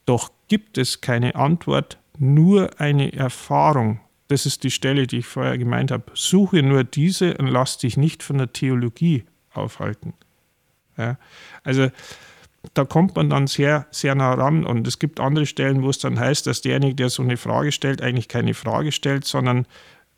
[0.07, 4.01] Doch gibt es keine Antwort, nur eine Erfahrung.
[4.29, 6.05] Das ist die Stelle, die ich vorher gemeint habe.
[6.15, 10.15] Suche nur diese und lass dich nicht von der Theologie aufhalten.
[10.97, 11.19] Ja,
[11.63, 11.91] also
[12.75, 14.65] da kommt man dann sehr, sehr nah ran.
[14.65, 17.73] Und es gibt andere Stellen, wo es dann heißt, dass derjenige, der so eine Frage
[17.73, 19.67] stellt, eigentlich keine Frage stellt, sondern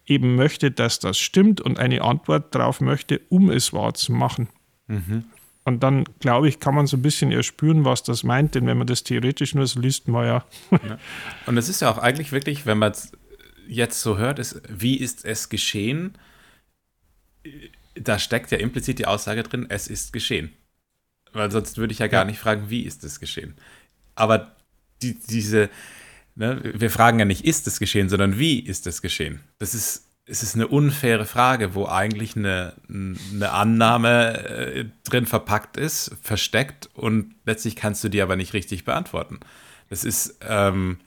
[0.06, 4.48] eben möchte, dass das stimmt und eine Antwort darauf möchte, um es wahr zu machen.
[4.86, 5.24] Mhm.
[5.68, 8.78] Und dann, glaube ich, kann man so ein bisschen erspüren, was das meint, denn wenn
[8.78, 10.44] man das theoretisch nur so liest, mal ja.
[10.70, 10.98] ja.
[11.46, 13.12] Und es ist ja auch eigentlich wirklich, wenn man es
[13.68, 16.16] jetzt so hört, ist, wie ist es geschehen?
[17.94, 20.52] Da steckt ja implizit die Aussage drin, es ist geschehen.
[21.32, 23.54] Weil sonst würde ich ja gar nicht fragen, wie ist es geschehen?
[24.14, 24.56] Aber
[25.02, 25.68] die, diese,
[26.34, 29.40] ne, wir fragen ja nicht, ist es geschehen, sondern wie ist es geschehen?
[29.58, 35.76] Das ist es ist eine unfaire Frage, wo eigentlich eine, eine Annahme äh, drin verpackt
[35.76, 39.40] ist, versteckt und letztlich kannst du die aber nicht richtig beantworten.
[39.88, 40.98] Das ist, ähm,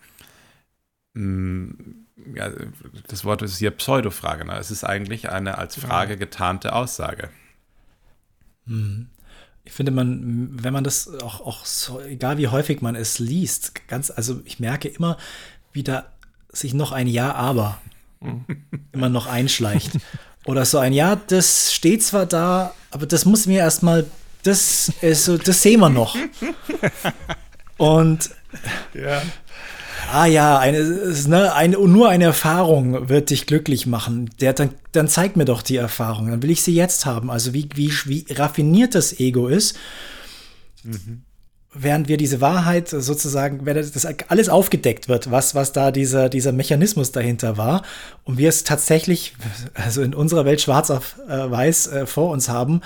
[1.13, 2.51] ja,
[3.07, 4.45] das Wort ist hier Pseudofrage.
[4.45, 4.57] Ne?
[4.57, 7.30] Es ist eigentlich eine als Frage getarnte Aussage.
[8.65, 9.09] Mhm.
[9.63, 13.88] Ich finde, man, wenn man das auch, auch so, egal wie häufig man es liest,
[13.88, 15.17] ganz, also ich merke immer,
[15.72, 16.11] wie da
[16.49, 17.80] sich noch ein Ja, aber
[18.91, 19.91] immer noch einschleicht.
[20.45, 24.05] Oder so ein, ja, das steht zwar da, aber das muss mir erstmal,
[24.43, 26.15] das ist so, das sehen wir noch.
[27.78, 28.32] Und
[28.93, 29.22] ja.
[30.11, 30.84] Ah ja, eine,
[31.28, 34.30] ne, eine, nur eine Erfahrung wird dich glücklich machen.
[34.41, 36.30] Der, dann, dann zeig mir doch die Erfahrung.
[36.30, 37.32] Dann will ich sie jetzt haben.
[37.32, 39.78] Also wie, wie, wie raffiniert das Ego ist.
[40.84, 41.24] Mhm
[41.74, 46.51] während wir diese Wahrheit sozusagen, wenn das alles aufgedeckt wird, was, was da dieser, dieser
[46.51, 47.84] Mechanismus dahinter war
[48.24, 49.36] und wir es tatsächlich,
[49.74, 52.82] also in unserer Welt schwarz auf äh, weiß äh, vor uns haben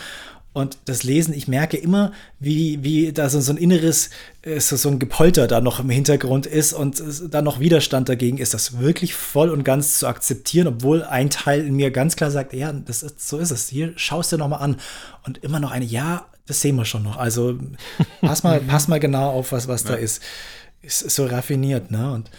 [0.55, 4.11] und das Lesen, ich merke immer, wie, wie da so, so ein inneres,
[4.43, 8.37] äh, so, so ein Gepolter da noch im Hintergrund ist und da noch Widerstand dagegen
[8.37, 12.31] ist, das wirklich voll und ganz zu akzeptieren, obwohl ein Teil in mir ganz klar
[12.31, 13.67] sagt, ja, das ist, so ist es.
[13.67, 14.77] Hier schaust du noch mal an
[15.25, 17.17] und immer noch eine, ja, das sehen wir schon noch.
[17.17, 17.57] Also
[18.21, 19.91] pass mal, pass mal genau auf, was, was ja.
[19.91, 20.21] da ist.
[20.81, 22.11] Ist so raffiniert, ne?
[22.11, 22.29] Und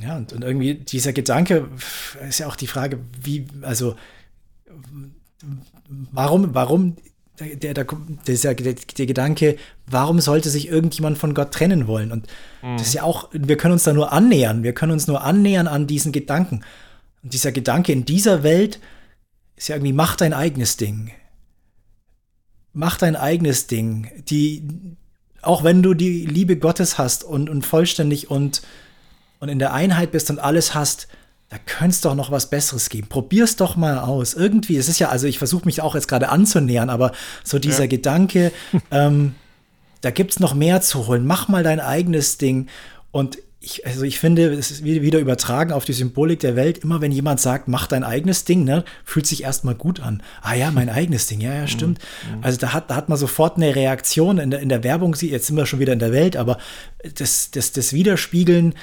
[0.00, 1.68] ja, und, und irgendwie dieser Gedanke
[2.26, 3.96] ist ja auch die Frage, wie, also
[6.12, 6.96] warum, warum
[7.38, 9.56] der, der, der, der, der Gedanke,
[9.86, 12.12] warum sollte sich irgendjemand von Gott trennen wollen?
[12.12, 12.26] Und
[12.62, 12.78] mhm.
[12.78, 15.66] das ist ja auch, wir können uns da nur annähern, wir können uns nur annähern
[15.66, 16.62] an diesen Gedanken.
[17.22, 18.80] Und dieser Gedanke in dieser Welt
[19.56, 21.12] ist ja irgendwie, mach dein eigenes Ding
[22.72, 24.10] mach dein eigenes Ding.
[24.28, 24.62] Die,
[25.42, 28.62] auch wenn du die Liebe Gottes hast und, und vollständig und,
[29.38, 31.08] und in der Einheit bist und alles hast,
[31.48, 33.08] da könnte es doch noch was Besseres geben.
[33.08, 34.34] Probier's doch mal aus.
[34.34, 37.10] Irgendwie, es ist ja, also ich versuche mich auch jetzt gerade anzunähern, aber
[37.42, 37.88] so dieser ja.
[37.88, 38.52] Gedanke,
[38.92, 39.34] ähm,
[40.00, 41.26] da gibt's noch mehr zu holen.
[41.26, 42.68] Mach mal dein eigenes Ding.
[43.10, 46.78] Und ich, also ich finde, es ist wieder übertragen auf die Symbolik der Welt.
[46.78, 50.22] Immer wenn jemand sagt, mach dein eigenes Ding, ne, fühlt sich erstmal gut an.
[50.40, 51.98] Ah ja, mein eigenes Ding, ja, ja, stimmt.
[51.98, 52.42] Mhm.
[52.42, 55.14] Also da hat, da hat man sofort eine Reaktion in der, in der Werbung.
[55.14, 56.56] Jetzt sind wir schon wieder in der Welt, aber
[57.16, 58.74] das, das, das Widerspiegeln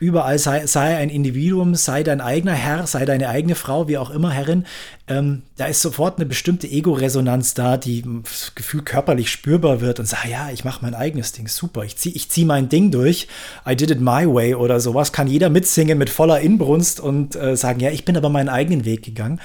[0.00, 4.08] überall sei, sei ein Individuum, sei dein eigener Herr, sei deine eigene Frau, wie auch
[4.08, 4.64] immer, Herrin.
[5.06, 10.06] Ähm, da ist sofort eine bestimmte Ego-Resonanz da, die das Gefühl körperlich spürbar wird und
[10.06, 13.28] sagt, ja, ich mache mein eigenes Ding, super, ich ziehe ich zieh mein Ding durch,
[13.68, 17.54] I did it my way oder sowas, kann jeder mitsingen mit voller Inbrunst und äh,
[17.54, 19.38] sagen, ja, ich bin aber meinen eigenen Weg gegangen.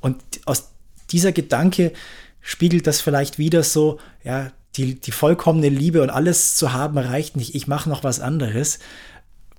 [0.00, 0.70] Und aus
[1.12, 1.92] dieser Gedanke
[2.40, 7.36] spiegelt das vielleicht wieder so, ja, die, die vollkommene Liebe und alles zu haben reicht
[7.36, 8.80] nicht, ich mache noch was anderes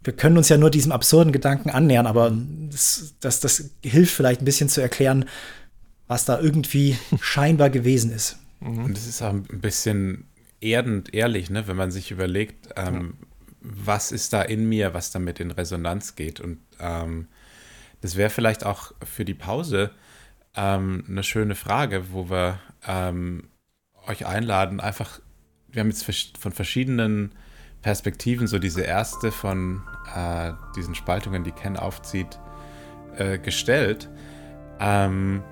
[0.03, 2.35] wir können uns ja nur diesem absurden Gedanken annähern, aber
[2.69, 5.25] das, das, das hilft vielleicht ein bisschen zu erklären,
[6.07, 8.37] was da irgendwie scheinbar gewesen ist.
[8.59, 8.85] Mhm.
[8.85, 10.25] Und es ist auch ein bisschen
[10.59, 13.27] erdend ehrlich, ne, wenn man sich überlegt, ähm, ja.
[13.61, 16.39] was ist da in mir, was damit in Resonanz geht.
[16.39, 17.27] Und ähm,
[18.01, 19.91] das wäre vielleicht auch für die Pause
[20.55, 23.49] ähm, eine schöne Frage, wo wir ähm,
[24.07, 25.19] euch einladen, einfach,
[25.67, 26.05] wir haben jetzt
[26.39, 27.33] von verschiedenen
[27.81, 29.81] Perspektiven, so diese erste von
[30.15, 32.39] äh, diesen Spaltungen, die Ken aufzieht,
[33.17, 34.09] äh, gestellt.
[34.79, 35.43] Ähm,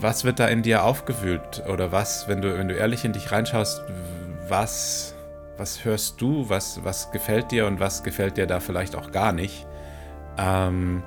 [0.00, 1.62] was wird da in dir aufgewühlt?
[1.68, 3.82] Oder was, wenn du, wenn du ehrlich in dich reinschaust,
[4.48, 5.14] was,
[5.56, 9.32] was hörst du, was, was gefällt dir und was gefällt dir da vielleicht auch gar
[9.32, 9.66] nicht?
[10.38, 11.02] Ähm,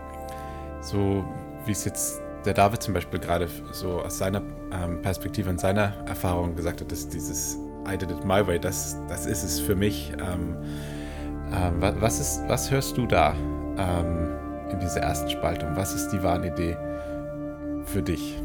[0.82, 1.26] so
[1.66, 5.94] wie es jetzt der David zum Beispiel gerade so aus seiner ähm, Perspektive und seiner
[6.06, 7.58] Erfahrung gesagt hat, dass dieses
[7.88, 10.14] I did it my way, das, das ist es für mich.
[10.20, 10.58] Ähm,
[11.52, 13.34] ähm, was, ist, was hörst du da
[13.78, 14.30] ähm,
[14.72, 15.70] in dieser ersten Spaltung?
[15.76, 16.76] Was ist die Wahnidee
[17.86, 18.36] für dich?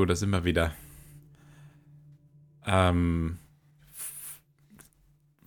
[0.00, 0.72] Jo, da sind wir wieder.
[2.64, 3.36] Ähm,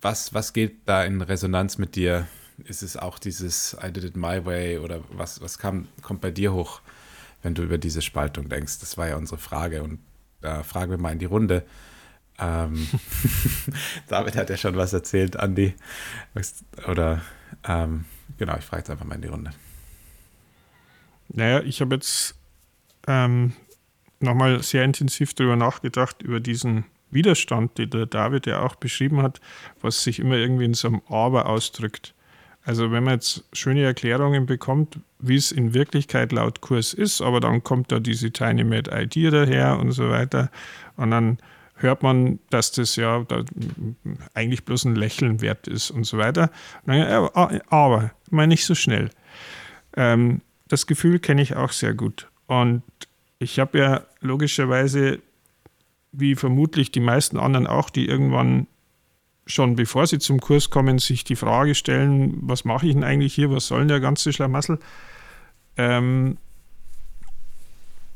[0.00, 2.28] was, was geht da in Resonanz mit dir?
[2.62, 6.30] Ist es auch dieses I did it my way oder was, was kam, kommt bei
[6.30, 6.82] dir hoch,
[7.42, 8.78] wenn du über diese Spaltung denkst?
[8.78, 9.98] Das war ja unsere Frage und
[10.40, 11.66] da fragen wir mal in die Runde.
[12.38, 12.86] Ähm,
[14.06, 15.74] David hat ja schon was erzählt, Andi.
[16.86, 17.22] Oder
[17.64, 18.04] ähm,
[18.38, 19.50] genau, ich frage jetzt einfach mal in die Runde.
[21.30, 22.36] Naja, ich habe jetzt
[23.08, 23.52] ähm,
[24.20, 29.40] nochmal sehr intensiv darüber nachgedacht, über diesen Widerstand, den der David ja auch beschrieben hat,
[29.80, 32.14] was sich immer irgendwie in so einem Aber ausdrückt.
[32.64, 37.40] Also wenn man jetzt schöne Erklärungen bekommt, wie es in Wirklichkeit laut Kurs ist, aber
[37.40, 40.50] dann kommt da diese Tiny Mad Idea daher und so weiter
[40.96, 41.38] und dann
[41.76, 43.44] hört man, dass das ja da
[44.32, 46.50] eigentlich bloß ein Lächeln wert ist und so weiter.
[46.86, 49.10] Aber, mal nicht so schnell.
[49.96, 52.30] Ähm, das Gefühl kenne ich auch sehr gut.
[52.46, 52.82] Und
[53.44, 55.20] ich habe ja logischerweise,
[56.12, 58.66] wie vermutlich die meisten anderen auch, die irgendwann
[59.46, 63.34] schon bevor sie zum Kurs kommen, sich die Frage stellen, was mache ich denn eigentlich
[63.34, 64.78] hier, was soll denn der ganze Schlamassel?
[65.76, 66.38] Ähm,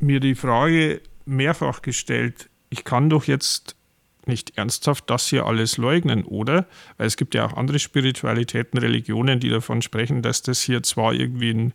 [0.01, 3.77] mir die Frage mehrfach gestellt, ich kann doch jetzt
[4.29, 6.67] nicht ernsthaft das hier alles leugnen, oder?
[6.97, 11.13] Weil es gibt ja auch andere Spiritualitäten, Religionen, die davon sprechen, dass das hier zwar
[11.13, 11.73] irgendwie ein,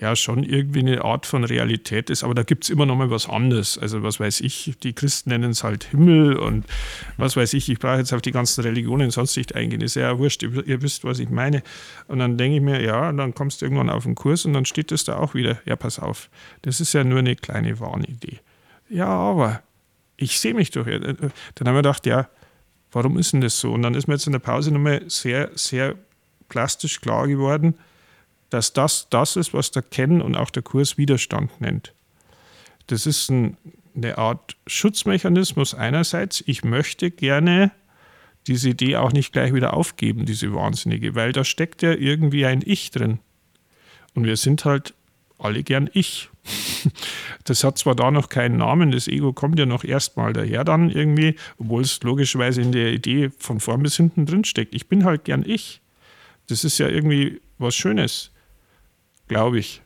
[0.00, 3.10] ja schon irgendwie eine Art von Realität ist, aber da gibt es immer noch mal
[3.10, 3.76] was anderes.
[3.78, 6.64] Also was weiß ich, die Christen nennen es halt Himmel und
[7.16, 10.18] was weiß ich, ich brauche jetzt auf die ganzen Religionen sonst nicht eingehen, ist ja
[10.18, 11.62] wurscht, ihr, wisst, was ich meine.
[12.06, 14.64] Und dann denke ich mir, ja, dann kommst du irgendwann auf den Kurs und dann
[14.64, 16.30] steht das da auch wieder, ja, pass auf,
[16.62, 18.38] das ist ja nur eine kleine Warnidee.
[18.88, 19.62] Ja, aber
[20.18, 20.84] ich sehe mich doch.
[20.84, 21.30] Dann
[21.64, 22.28] haben wir gedacht, ja,
[22.92, 23.72] warum ist denn das so?
[23.72, 25.94] Und dann ist mir jetzt in der Pause nochmal sehr, sehr
[26.48, 27.74] plastisch klar geworden,
[28.50, 31.94] dass das das ist, was der Ken und auch der Kurs Widerstand nennt.
[32.88, 33.56] Das ist ein,
[33.94, 36.42] eine Art Schutzmechanismus einerseits.
[36.46, 37.70] Ich möchte gerne
[38.46, 42.62] diese Idee auch nicht gleich wieder aufgeben, diese wahnsinnige, weil da steckt ja irgendwie ein
[42.64, 43.18] Ich drin.
[44.14, 44.94] Und wir sind halt
[45.38, 46.30] alle gern Ich.
[47.44, 50.90] Das hat zwar da noch keinen Namen, das Ego kommt ja noch erstmal daher dann
[50.90, 54.74] irgendwie, obwohl es logischerweise in der Idee von vorn bis hinten drin steckt.
[54.74, 55.80] Ich bin halt gern ich.
[56.48, 58.32] Das ist ja irgendwie was Schönes,
[59.28, 59.82] glaube ich.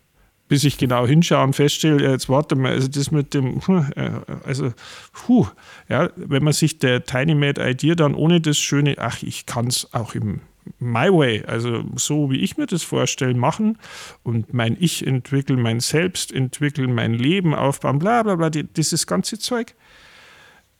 [0.49, 3.61] Bis ich genau hinschaue und feststelle, jetzt warte mal, also das mit dem,
[3.97, 4.11] äh,
[4.45, 4.73] also,
[5.13, 5.47] puh,
[5.89, 9.69] ja, wenn man sich der Tiny Mad Idea dann ohne das Schöne, ach, ich kann
[9.69, 10.41] es auch im
[10.79, 13.79] my way, also so wie ich mir das vorstelle, machen
[14.23, 19.39] und mein Ich entwickeln, mein Selbst entwickeln, mein Leben aufbauen, bla bla bla, dieses ganze
[19.39, 19.75] Zeug.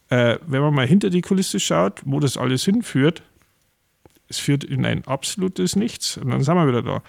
[0.09, 3.23] Äh, wenn man mal hinter die Kulisse schaut, wo das alles hinführt,
[4.27, 7.03] es führt in ein absolutes Nichts und dann sind wir wieder da.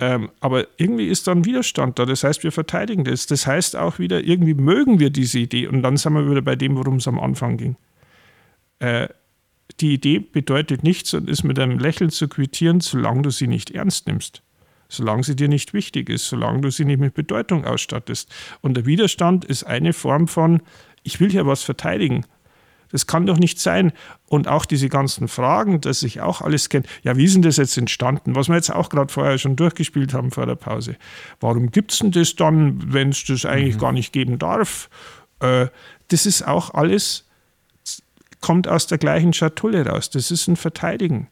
[0.00, 2.04] Ähm, aber irgendwie ist dann Widerstand da.
[2.04, 3.26] Das heißt, wir verteidigen das.
[3.26, 5.68] Das heißt auch wieder, irgendwie mögen wir diese Idee.
[5.68, 7.76] Und dann sind wir wieder bei dem, worum es am Anfang ging.
[8.80, 9.08] Äh,
[9.80, 13.70] die Idee bedeutet nichts und ist mit einem Lächeln zu quittieren, solange du sie nicht
[13.70, 14.42] ernst nimmst.
[14.88, 18.32] Solange sie dir nicht wichtig ist, solange du sie nicht mit Bedeutung ausstattest.
[18.60, 20.62] Und der Widerstand ist eine Form von,
[21.02, 22.24] ich will hier was verteidigen.
[22.90, 23.92] Das kann doch nicht sein.
[24.26, 26.84] Und auch diese ganzen Fragen, dass ich auch alles kenne.
[27.02, 28.36] Ja, wie ist denn das jetzt entstanden?
[28.36, 30.96] Was wir jetzt auch gerade vorher schon durchgespielt haben vor der Pause.
[31.40, 33.80] Warum gibt es denn das dann, wenn es das eigentlich mhm.
[33.80, 34.88] gar nicht geben darf?
[35.40, 35.66] Äh,
[36.08, 37.26] das ist auch alles
[38.44, 40.10] kommt aus der gleichen Schatulle raus.
[40.10, 41.28] Das ist ein Verteidigen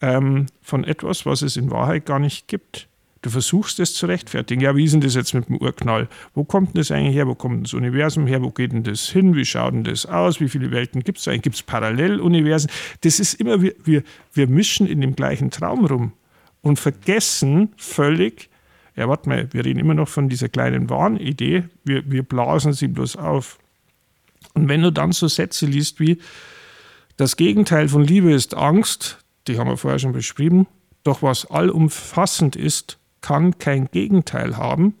[0.00, 2.88] ähm, von etwas, was es in Wahrheit gar nicht gibt.
[3.22, 4.60] Du versuchst es zu rechtfertigen.
[4.60, 6.08] Ja, wie ist denn das jetzt mit dem Urknall?
[6.34, 7.28] Wo kommt denn das eigentlich her?
[7.28, 8.42] Wo kommt das Universum her?
[8.42, 9.36] Wo geht denn das hin?
[9.36, 10.40] Wie schaut denn das aus?
[10.40, 11.42] Wie viele Welten gibt es eigentlich?
[11.42, 12.68] Gibt es Paralleluniversen?
[13.02, 16.14] Das ist immer, wir, wir, wir mischen in dem gleichen Traum rum
[16.62, 18.50] und vergessen völlig,
[18.96, 22.88] ja, warte mal, wir reden immer noch von dieser kleinen Wahnidee, wir, wir blasen sie
[22.88, 23.60] bloß auf.
[24.54, 26.18] Und wenn du dann so Sätze liest wie,
[27.16, 30.66] das Gegenteil von Liebe ist Angst, die haben wir vorher schon beschrieben,
[31.02, 34.94] doch was allumfassend ist, kann kein Gegenteil haben,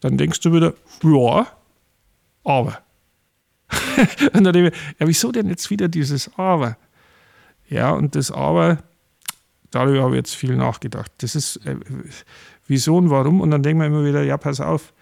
[0.00, 1.46] dann denkst du wieder, ja,
[2.44, 2.78] aber.
[4.32, 6.76] und dann denke ich, ja, wieso denn jetzt wieder dieses Aber?
[7.68, 8.78] Ja, und das Aber,
[9.70, 11.10] darüber habe ich jetzt viel nachgedacht.
[11.18, 11.76] Das ist äh,
[12.66, 13.40] wieso und warum.
[13.40, 14.92] Und dann denken wir immer wieder, ja, pass auf,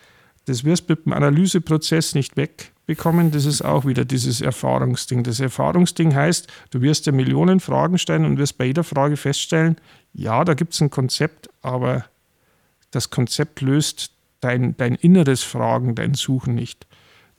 [0.46, 5.22] das wirst du mit dem Analyseprozess nicht weg bekommen, das ist auch wieder dieses Erfahrungsding.
[5.22, 9.76] Das Erfahrungsding heißt, du wirst dir Millionen Fragen stellen und wirst bei jeder Frage feststellen,
[10.12, 12.06] ja, da gibt es ein Konzept, aber
[12.90, 16.86] das Konzept löst dein, dein inneres Fragen, dein Suchen nicht.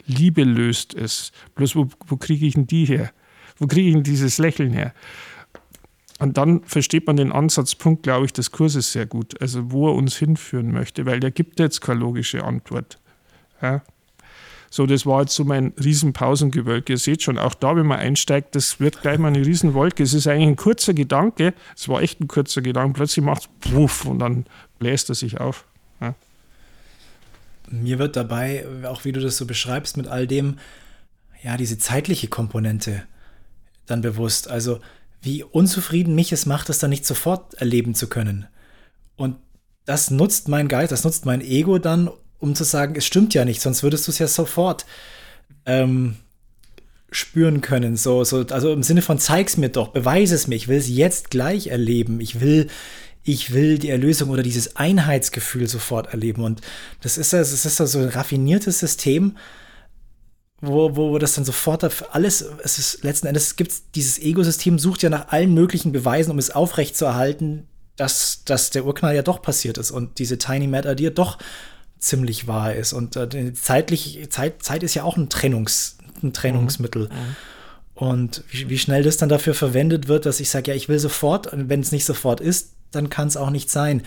[0.06, 1.32] Liebe löst es.
[1.56, 3.12] Bloß wo, wo kriege ich denn die her?
[3.58, 4.94] Wo kriege ich denn dieses Lächeln her?
[6.22, 9.42] Und dann versteht man den Ansatzpunkt, glaube ich, des Kurses sehr gut.
[9.42, 13.00] Also wo er uns hinführen möchte, weil der gibt jetzt keine logische Antwort.
[13.60, 13.82] Ja?
[14.70, 16.90] So, das war jetzt so mein Riesenpausengewölk.
[16.90, 20.04] Ihr seht schon, auch da, wenn man einsteigt, das wird gleich mal eine Riesenwolke.
[20.04, 21.56] Es ist eigentlich ein kurzer Gedanke.
[21.76, 22.94] Es war echt ein kurzer Gedanke.
[22.94, 24.46] Plötzlich macht es puff und dann
[24.78, 25.66] bläst er sich auf.
[26.00, 26.14] Ja.
[27.68, 30.60] Mir wird dabei, auch wie du das so beschreibst, mit all dem,
[31.42, 33.02] ja, diese zeitliche Komponente
[33.88, 34.48] dann bewusst.
[34.48, 34.80] Also,
[35.22, 38.48] wie unzufrieden mich es macht, das dann nicht sofort erleben zu können.
[39.16, 39.38] Und
[39.86, 42.10] das nutzt mein Geist, das nutzt mein Ego dann,
[42.40, 44.86] um zu sagen, es stimmt ja nicht, sonst würdest du es ja sofort
[45.66, 46.16] ähm,
[47.12, 47.98] spüren können.
[47.98, 50.90] So, so, also im Sinne von zeig's mir doch, beweise es mir, ich will es
[50.90, 52.20] jetzt gleich erleben.
[52.20, 52.68] Ich will,
[53.24, 56.44] ich will die Erlösung oder dieses Einheitsgefühl sofort erleben.
[56.44, 56.62] Und
[57.02, 59.38] das ist das, das ist so ein raffiniertes System,
[60.62, 61.84] wo, wo, wo das dann sofort
[62.14, 66.38] alles, es ist letzten Endes gibt dieses Ego-System, sucht ja nach allen möglichen Beweisen, um
[66.38, 71.12] es aufrechtzuerhalten, dass, dass der Urknall ja doch passiert ist und diese Tiny Matter dir
[71.12, 71.40] doch
[72.00, 72.94] ziemlich wahr ist.
[72.94, 77.04] Und äh, zeitlich, Zeit, Zeit ist ja auch ein, Trennungs, ein Trennungsmittel.
[77.04, 77.16] Mhm.
[77.16, 77.36] mhm.
[77.94, 80.98] Und wie, wie, schnell das dann dafür verwendet wird, dass ich sage, ja, ich will
[80.98, 84.02] sofort, und wenn es nicht sofort ist, dann kann es auch nicht sein.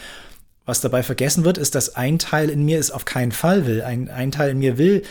[0.66, 3.82] Was dabei vergessen wird, ist, dass ein Teil in mir es auf keinen Fall will.
[3.82, 5.02] Ein, ein Teil in mir will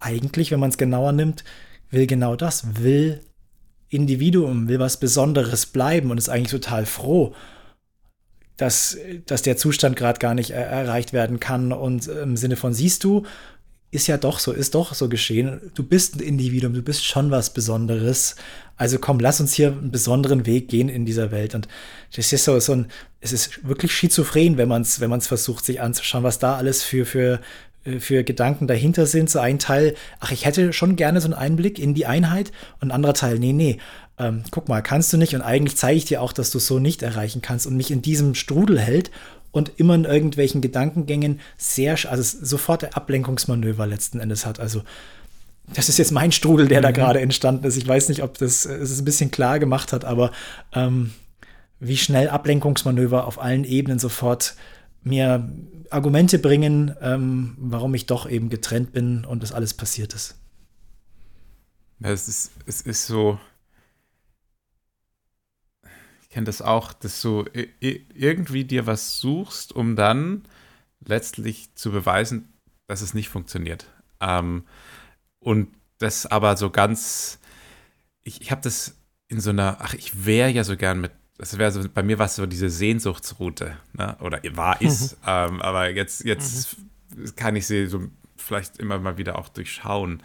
[0.00, 1.44] eigentlich, wenn man es genauer nimmt,
[1.90, 3.20] will genau das, will
[3.88, 7.34] Individuum, will was Besonderes bleiben und ist eigentlich total froh
[8.60, 11.72] dass, dass der Zustand gerade gar nicht er erreicht werden kann.
[11.72, 13.24] Und im Sinne von, siehst du,
[13.90, 15.72] ist ja doch so, ist doch so geschehen.
[15.74, 18.36] Du bist ein Individuum, du bist schon was Besonderes.
[18.76, 21.54] Also komm, lass uns hier einen besonderen Weg gehen in dieser Welt.
[21.54, 21.68] Und
[22.14, 22.86] das ist so, so ein,
[23.20, 26.82] es ist wirklich schizophren, wenn man es wenn man's versucht, sich anzuschauen, was da alles
[26.82, 27.40] für, für,
[27.98, 29.30] für Gedanken dahinter sind.
[29.30, 32.88] So ein Teil, ach, ich hätte schon gerne so einen Einblick in die Einheit und
[32.88, 33.78] ein anderer Teil, nee, nee,
[34.18, 36.66] ähm, guck mal, kannst du nicht und eigentlich zeige ich dir auch, dass du es
[36.66, 39.10] so nicht erreichen kannst und mich in diesem Strudel hält
[39.50, 44.60] und immer in irgendwelchen Gedankengängen sehr, also sofort der Ablenkungsmanöver letzten Endes hat.
[44.60, 44.82] Also
[45.74, 46.82] das ist jetzt mein Strudel, der mhm.
[46.82, 47.76] da gerade entstanden ist.
[47.76, 50.32] Ich weiß nicht, ob das es ein bisschen klar gemacht hat, aber
[50.74, 51.12] ähm,
[51.78, 54.54] wie schnell Ablenkungsmanöver auf allen Ebenen sofort
[55.02, 55.48] mir
[55.90, 60.36] Argumente bringen, ähm, warum ich doch eben getrennt bin und das alles passiert ist.
[62.00, 63.38] Ja, es ist, es ist so,
[66.22, 67.44] ich kenne das auch, dass du
[67.80, 70.44] irgendwie dir was suchst, um dann
[71.04, 72.52] letztlich zu beweisen,
[72.86, 73.86] dass es nicht funktioniert.
[74.20, 74.64] Ähm,
[75.40, 75.68] und
[75.98, 77.38] das aber so ganz,
[78.22, 78.96] ich, ich habe das
[79.28, 82.18] in so einer, ach, ich wäre ja so gern mit, das wäre so, bei mir
[82.18, 84.14] war es so diese Sehnsuchtsroute, ne?
[84.20, 85.26] oder war, ist, mhm.
[85.26, 86.76] ähm, aber jetzt, jetzt
[87.16, 87.34] mhm.
[87.34, 88.02] kann ich sie so
[88.36, 90.22] vielleicht immer mal wieder auch durchschauen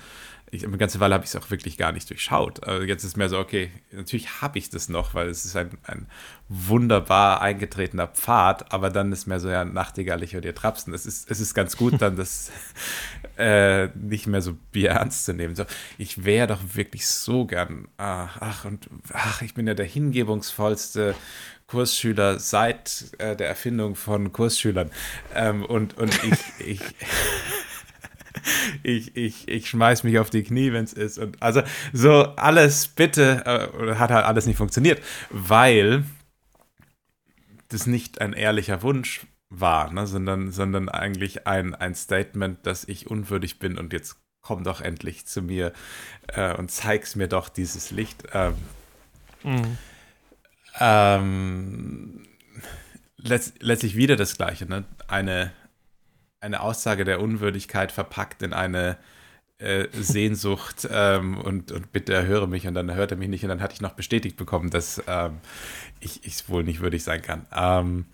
[0.52, 2.64] ich, eine ganze Weile habe ich es auch wirklich gar nicht durchschaut.
[2.64, 5.72] Also jetzt ist mehr so, okay, natürlich habe ich das noch, weil es ist ein,
[5.84, 6.08] ein
[6.48, 10.93] wunderbar eingetretener Pfad, aber dann ist mehr so, ja, Nachtigall, ich höre dir trapsen.
[10.93, 12.52] Es ist, es ist ganz gut, dann das
[13.38, 15.56] äh, nicht mehr so Bier ernst zu nehmen.
[15.56, 15.66] So,
[15.98, 21.16] ich wäre doch wirklich so gern, ach, ach, und ach, ich bin ja der hingebungsvollste
[21.68, 24.91] Kursschüler seit äh, der Erfindung von Kursschülern.
[25.34, 26.80] Ähm, und, und ich, ich
[28.84, 31.18] ich, ich, ich schmeiß mich auf die Knie, wenn es ist.
[31.18, 31.62] Und also
[31.93, 36.04] so alles bitte, äh, hat halt alles nicht funktioniert, weil
[37.70, 43.08] das nicht ein ehrlicher Wunsch war, ne, sondern, sondern eigentlich ein, ein Statement, dass ich
[43.08, 45.74] unwürdig bin und jetzt komm doch endlich zu mir
[46.28, 48.24] äh, und zeig's mir doch dieses Licht.
[48.34, 48.56] Ähm,
[49.43, 49.78] mhm.
[50.80, 52.28] ähm,
[53.18, 54.86] letzt, letztlich wieder das Gleiche, ne?
[55.08, 55.52] Eine,
[56.40, 58.98] eine Aussage der Unwürdigkeit verpackt in eine
[59.58, 63.50] äh, Sehnsucht ähm, und, und bitte erhöre mich und dann hört er mich nicht und
[63.50, 65.40] dann hatte ich noch bestätigt bekommen, dass ähm,
[66.00, 67.46] ich es wohl nicht würdig sein kann.
[67.56, 68.06] Ähm,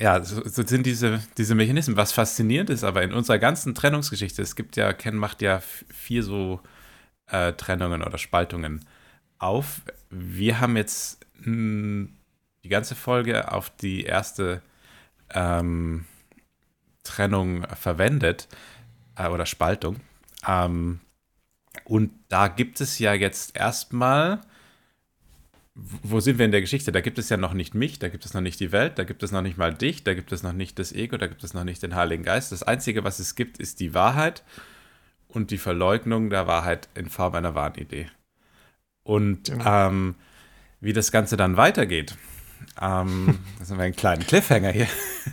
[0.00, 1.96] ja, so, so, sind diese, diese Mechanismen.
[1.96, 6.22] Was faszinierend ist, aber in unserer ganzen Trennungsgeschichte, es gibt ja, Ken macht ja vier
[6.22, 6.60] so
[7.28, 8.84] äh, Trennungen oder Spaltungen
[9.38, 9.82] auf.
[10.10, 12.08] Wir haben jetzt mh,
[12.64, 14.60] die ganze Folge auf die erste
[15.30, 16.04] ähm,
[17.08, 18.48] Trennung verwendet
[19.16, 19.96] äh, oder Spaltung.
[20.46, 21.00] Ähm,
[21.84, 24.40] und da gibt es ja jetzt erstmal,
[25.74, 26.92] wo sind wir in der Geschichte?
[26.92, 29.04] Da gibt es ja noch nicht mich, da gibt es noch nicht die Welt, da
[29.04, 31.42] gibt es noch nicht mal dich, da gibt es noch nicht das Ego, da gibt
[31.44, 32.52] es noch nicht den Heiligen Geist.
[32.52, 34.44] Das Einzige, was es gibt, ist die Wahrheit
[35.28, 38.10] und die Verleugnung der Wahrheit in Form einer Wahnidee.
[39.02, 39.88] Und genau.
[39.88, 40.14] ähm,
[40.80, 42.16] wie das Ganze dann weitergeht,
[42.80, 44.86] ähm, das haben wir einen kleinen Cliffhanger hier.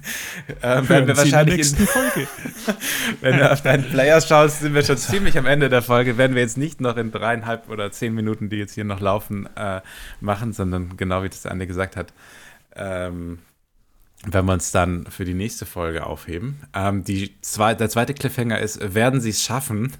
[0.64, 2.28] ähm, werden wir wahrscheinlich in der Folge.
[3.22, 6.18] wenn du auf deinen Player schaust, sind wir schon ziemlich am Ende der Folge.
[6.18, 9.48] Werden wir jetzt nicht noch in dreieinhalb oder zehn Minuten, die jetzt hier noch laufen,
[9.56, 9.82] äh,
[10.22, 12.14] machen, sondern genau wie das Andi gesagt hat,
[12.76, 13.40] ähm,
[14.26, 16.62] wenn wir uns dann für die nächste Folge aufheben.
[16.74, 19.94] Ähm, die zwei, der zweite Cliffhanger ist, werden sie es schaffen,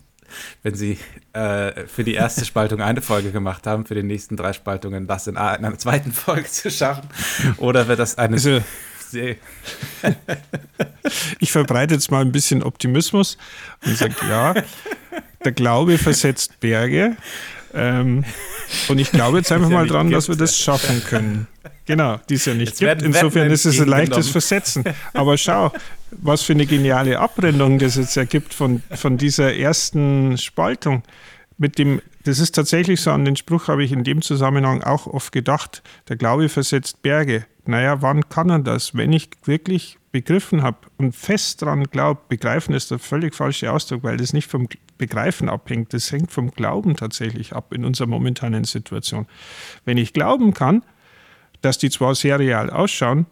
[0.64, 0.98] wenn sie
[1.34, 5.28] äh, für die erste Spaltung eine Folge gemacht haben, für die nächsten drei Spaltungen das
[5.28, 7.08] in, einer zweiten Folge zu schaffen?
[7.58, 8.36] Oder wird das eine.
[8.36, 8.62] Also,
[11.40, 13.38] ich verbreite jetzt mal ein bisschen Optimismus
[13.86, 14.56] und sage, ja,
[15.44, 17.16] der Glaube versetzt Berge.
[17.76, 18.24] Ähm,
[18.90, 21.48] und ich glaube jetzt einfach mal dran, dass wir das schaffen können.
[21.86, 23.04] Genau, die es ja nicht jetzt gibt.
[23.04, 24.84] Insofern ist es ein leichtes Versetzen.
[25.14, 25.72] Aber schau,
[26.12, 31.04] was für eine geniale Abrundung das jetzt ergibt von, von dieser ersten Spaltung.
[31.58, 35.08] Mit dem, das ist tatsächlich so, an den Spruch habe ich in dem Zusammenhang auch
[35.08, 37.46] oft gedacht, der Glaube versetzt Berge.
[37.66, 38.96] Naja, wann kann er das?
[38.96, 44.04] Wenn ich wirklich begriffen habe und fest daran glaube, begreifen ist der völlig falsche Ausdruck,
[44.04, 48.64] weil das nicht vom Begreifen abhängt, das hängt vom Glauben tatsächlich ab in unserer momentanen
[48.64, 49.28] Situation.
[49.84, 50.84] Wenn ich glauben kann,
[51.60, 53.26] dass die zwar sehr real ausschauen,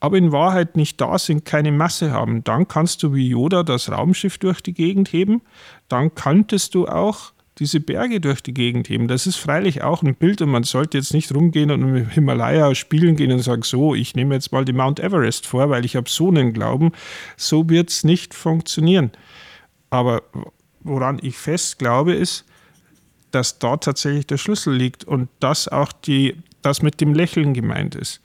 [0.00, 3.92] aber in Wahrheit nicht da sind, keine Masse haben, dann kannst du wie Yoda das
[3.92, 5.40] Raumschiff durch die Gegend heben,
[5.86, 9.06] dann könntest du auch diese Berge durch die Gegend heben.
[9.06, 12.74] Das ist freilich auch ein Bild und man sollte jetzt nicht rumgehen und im Himalaya
[12.74, 15.94] spielen gehen und sagen, so, ich nehme jetzt mal die Mount Everest vor, weil ich
[15.94, 16.92] habe so einen Glauben.
[17.36, 19.12] So wird es nicht funktionieren.
[19.90, 20.22] Aber
[20.80, 22.44] woran ich fest glaube, ist,
[23.30, 27.94] dass da tatsächlich der Schlüssel liegt und dass auch die, das mit dem Lächeln gemeint
[27.94, 28.20] ist.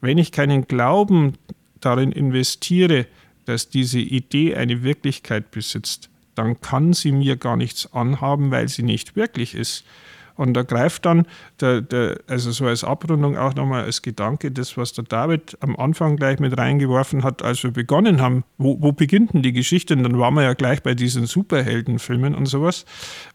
[0.00, 1.34] Wenn ich keinen Glauben
[1.80, 3.06] darin investiere,
[3.46, 8.82] dass diese Idee eine Wirklichkeit besitzt, dann kann sie mir gar nichts anhaben, weil sie
[8.82, 9.84] nicht wirklich ist.
[10.36, 11.26] Und da greift dann,
[11.60, 15.76] der, der, also so als Abrundung auch nochmal als Gedanke, das, was der David am
[15.76, 18.42] Anfang gleich mit reingeworfen hat, als wir begonnen haben.
[18.58, 19.94] Wo, wo beginnt denn die Geschichte?
[19.94, 22.84] Und dann waren wir ja gleich bei diesen Superheldenfilmen und sowas.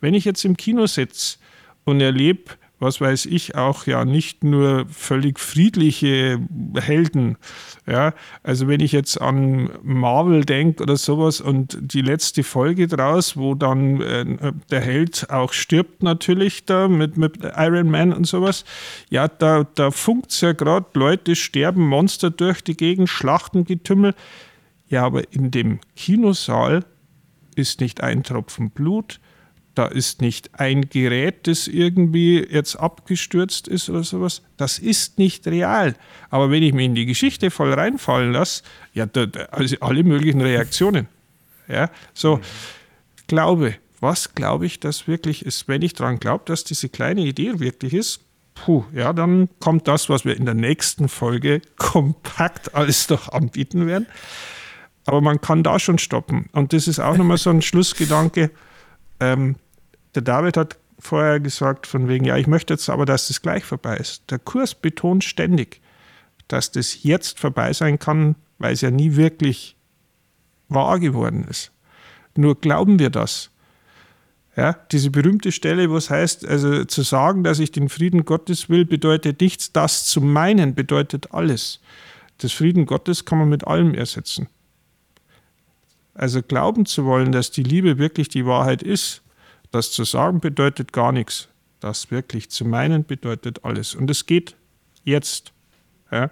[0.01, 1.37] Wenn ich jetzt im Kino sitze
[1.85, 6.39] und erlebe was weiß ich, auch ja nicht nur völlig friedliche
[6.75, 7.37] Helden.
[7.85, 8.13] Ja,
[8.43, 13.55] also wenn ich jetzt an Marvel denke oder sowas und die letzte Folge draus, wo
[13.55, 18.63] dann äh, der Held auch stirbt natürlich da mit, mit Iron Man und sowas,
[19.09, 24.15] ja, da, da funkt ja gerade, Leute sterben, Monster durch die Gegend, Schlachtengetümmel.
[24.87, 26.85] Ja, aber in dem Kinosaal
[27.55, 29.19] ist nicht ein Tropfen Blut,
[29.79, 34.41] da ist nicht ein Gerät, das irgendwie jetzt abgestürzt ist oder sowas.
[34.57, 35.95] Das ist nicht real.
[36.29, 38.63] Aber wenn ich mir in die Geschichte voll reinfallen lasse,
[38.93, 41.07] ja, da, also alle möglichen Reaktionen.
[41.71, 42.41] Ja, so, mhm.
[43.27, 43.75] Glaube.
[43.99, 45.67] Was glaube ich, das wirklich ist?
[45.67, 48.21] Wenn ich daran glaube, dass diese kleine Idee wirklich ist,
[48.55, 53.85] puh, ja, dann kommt das, was wir in der nächsten Folge kompakt alles noch anbieten
[53.85, 54.07] werden.
[55.05, 56.49] Aber man kann da schon stoppen.
[56.53, 58.49] Und das ist auch nochmal so ein Schlussgedanke.
[59.19, 59.55] Ähm,
[60.15, 63.63] der David hat vorher gesagt, von wegen, ja, ich möchte jetzt aber, dass das gleich
[63.63, 64.29] vorbei ist.
[64.29, 65.81] Der Kurs betont ständig,
[66.47, 69.77] dass das jetzt vorbei sein kann, weil es ja nie wirklich
[70.67, 71.71] wahr geworden ist.
[72.35, 73.49] Nur glauben wir das.
[74.55, 78.69] Ja, diese berühmte Stelle, wo es heißt, also zu sagen, dass ich den Frieden Gottes
[78.69, 81.79] will, bedeutet nichts, das zu meinen bedeutet alles.
[82.39, 84.49] Das Frieden Gottes kann man mit allem ersetzen.
[86.13, 89.21] Also glauben zu wollen, dass die Liebe wirklich die Wahrheit ist,
[89.71, 91.47] das zu sagen bedeutet gar nichts.
[91.79, 93.95] Das wirklich zu meinen bedeutet alles.
[93.95, 94.55] Und es geht
[95.03, 95.53] jetzt.
[96.11, 96.29] Ja.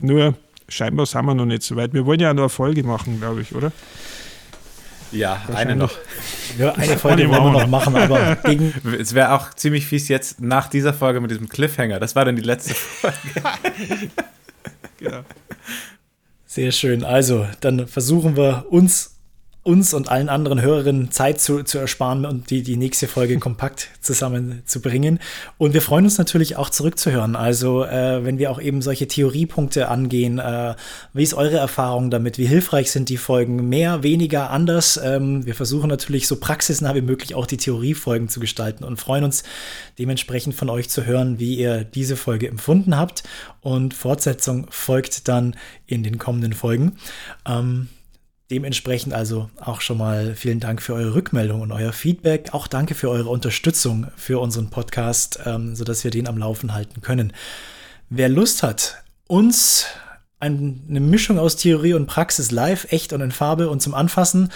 [0.00, 0.34] Nur
[0.68, 1.94] scheinbar sind wir noch nicht so weit.
[1.94, 3.72] Wir wollen ja noch eine Folge machen, glaube ich, oder?
[5.12, 5.92] Ja, eine noch.
[6.58, 10.40] Ja, eine Folge wollen wir noch machen, aber gegen Es wäre auch ziemlich fies jetzt
[10.40, 12.00] nach dieser Folge mit diesem Cliffhanger.
[12.00, 13.16] Das war dann die letzte Folge.
[14.98, 15.20] genau.
[16.46, 17.04] Sehr schön.
[17.04, 19.13] Also, dann versuchen wir uns
[19.64, 23.88] uns und allen anderen Hörerinnen Zeit zu, zu ersparen und die, die nächste Folge kompakt
[24.00, 25.18] zusammenzubringen.
[25.56, 27.34] Und wir freuen uns natürlich auch zurückzuhören.
[27.34, 30.74] Also, äh, wenn wir auch eben solche Theoriepunkte angehen, äh,
[31.14, 32.36] wie ist eure Erfahrung damit?
[32.36, 33.68] Wie hilfreich sind die Folgen?
[33.70, 35.00] Mehr, weniger, anders?
[35.02, 39.24] Ähm, wir versuchen natürlich so praxisnah wie möglich auch die Theoriefolgen zu gestalten und freuen
[39.24, 39.44] uns
[39.98, 43.22] dementsprechend von euch zu hören, wie ihr diese Folge empfunden habt.
[43.62, 45.56] Und Fortsetzung folgt dann
[45.86, 46.98] in den kommenden Folgen.
[47.46, 47.88] Ähm,
[48.50, 52.52] Dementsprechend also auch schon mal vielen Dank für eure Rückmeldung und euer Feedback.
[52.52, 57.00] Auch danke für eure Unterstützung für unseren Podcast, ähm, sodass wir den am Laufen halten
[57.00, 57.32] können.
[58.10, 59.86] Wer Lust hat, uns
[60.44, 64.52] eine Mischung aus Theorie und Praxis live, echt und in Farbe und zum Anfassen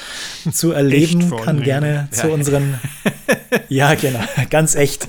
[0.53, 2.11] zu erleben, kann gerne ja.
[2.11, 2.79] zu unseren.
[3.71, 4.21] ja, genau,
[4.51, 5.09] ganz echt.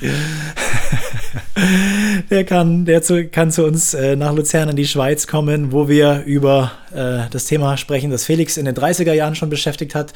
[2.30, 5.88] der kann, der zu, kann zu uns äh, nach Luzern in die Schweiz kommen, wo
[5.88, 10.12] wir über äh, das Thema sprechen, das Felix in den 30er Jahren schon beschäftigt hat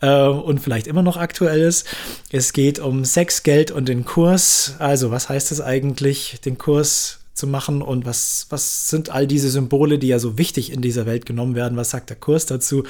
[0.00, 1.86] äh, und vielleicht immer noch aktuell ist.
[2.30, 4.76] Es geht um Sex, Geld und den Kurs.
[4.78, 9.48] Also, was heißt es eigentlich, den Kurs zu machen und was, was sind all diese
[9.48, 11.78] Symbole, die ja so wichtig in dieser Welt genommen werden?
[11.78, 12.82] Was sagt der Kurs dazu?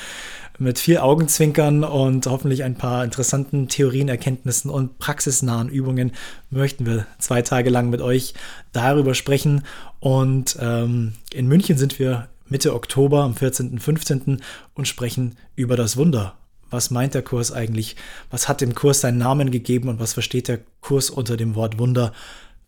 [0.59, 6.13] Mit viel Augenzwinkern und hoffentlich ein paar interessanten Theorien, Erkenntnissen und praxisnahen Übungen
[6.51, 8.35] möchten wir zwei Tage lang mit euch
[8.73, 9.65] darüber sprechen.
[10.01, 13.71] Und ähm, in München sind wir Mitte Oktober am 14.
[13.71, 14.43] und 15.
[14.75, 16.35] und sprechen über das Wunder.
[16.71, 17.97] Was meint der Kurs eigentlich?
[18.31, 21.79] Was hat dem Kurs seinen Namen gegeben und was versteht der Kurs unter dem Wort
[21.79, 22.13] Wunder?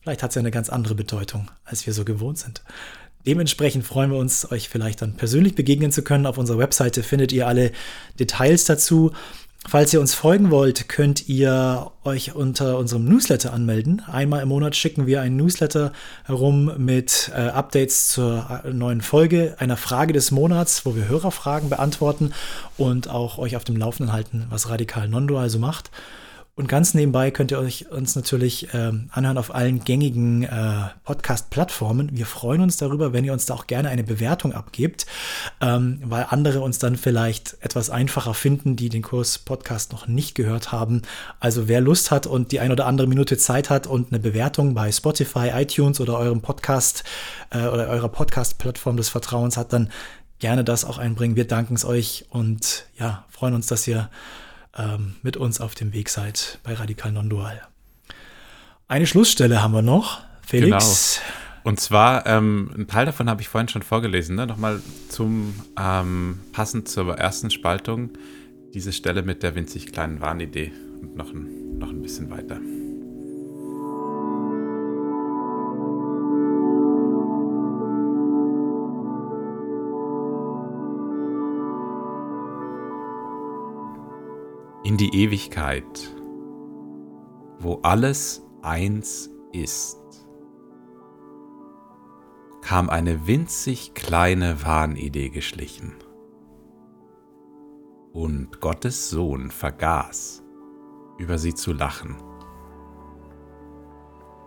[0.01, 2.63] Vielleicht hat es ja eine ganz andere Bedeutung, als wir so gewohnt sind.
[3.27, 6.27] Dementsprechend freuen wir uns, euch vielleicht dann persönlich begegnen zu können.
[6.27, 7.73] Auf unserer Webseite findet ihr alle
[8.19, 9.13] Details dazu.
[9.69, 14.01] Falls ihr uns folgen wollt, könnt ihr euch unter unserem Newsletter anmelden.
[14.11, 15.93] Einmal im Monat schicken wir einen Newsletter
[16.25, 21.69] herum mit äh, Updates zur äh, neuen Folge, einer Frage des Monats, wo wir Hörerfragen
[21.69, 22.33] beantworten
[22.79, 25.91] und auch euch auf dem Laufenden halten, was Radikal Non-Dual so macht.
[26.61, 32.11] Und ganz nebenbei könnt ihr euch uns natürlich ähm, anhören auf allen gängigen äh, Podcast-Plattformen.
[32.13, 35.07] Wir freuen uns darüber, wenn ihr uns da auch gerne eine Bewertung abgebt,
[35.63, 40.35] ähm, weil andere uns dann vielleicht etwas einfacher finden, die den Kurs Podcast noch nicht
[40.35, 41.01] gehört haben.
[41.41, 44.75] Also wer Lust hat und die ein oder andere Minute Zeit hat und eine Bewertung
[44.75, 47.05] bei Spotify, iTunes oder eurem Podcast
[47.53, 49.89] äh, oder eurer Podcast-Plattform des Vertrauens hat, dann
[50.41, 51.37] gerne das auch einbringen.
[51.37, 54.11] Wir danken es euch und ja, freuen uns, dass ihr
[54.77, 57.61] ähm, mit uns auf dem Weg seid bei Radikal Non-Dual.
[58.89, 60.21] Eine Schlussstelle haben wir noch.
[60.47, 61.21] Felix.
[61.21, 61.41] Genau.
[61.63, 64.47] Und zwar, ähm, ein Teil davon habe ich vorhin schon vorgelesen, ne?
[64.47, 68.11] nochmal zum ähm, passend zur ersten Spaltung,
[68.73, 72.59] diese Stelle mit der winzig kleinen Warnidee und noch ein, noch ein bisschen weiter.
[84.83, 86.15] In die Ewigkeit,
[87.59, 89.99] wo alles eins ist,
[92.63, 95.97] kam eine winzig kleine Wahnidee geschlichen.
[98.13, 100.43] Und Gottes Sohn vergaß,
[101.19, 102.17] über sie zu lachen.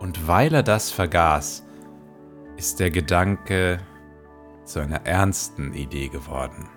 [0.00, 1.64] Und weil er das vergaß,
[2.56, 3.78] ist der Gedanke
[4.64, 6.68] zu einer ernsten Idee geworden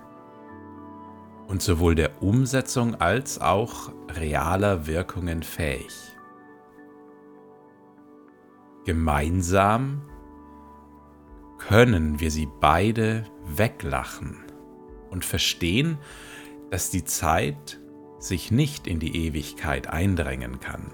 [1.47, 5.93] und sowohl der Umsetzung als auch realer Wirkungen fähig.
[8.85, 10.01] Gemeinsam
[11.57, 14.43] können wir sie beide weglachen
[15.09, 15.97] und verstehen,
[16.69, 17.79] dass die Zeit
[18.19, 20.91] sich nicht in die Ewigkeit eindrängen kann.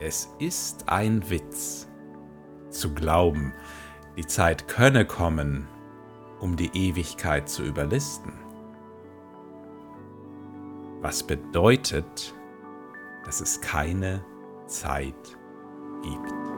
[0.00, 1.88] Es ist ein Witz
[2.70, 3.52] zu glauben,
[4.16, 5.66] die Zeit könne kommen,
[6.40, 8.32] um die Ewigkeit zu überlisten.
[11.00, 12.34] Was bedeutet,
[13.24, 14.24] dass es keine
[14.66, 15.14] Zeit
[16.02, 16.57] gibt.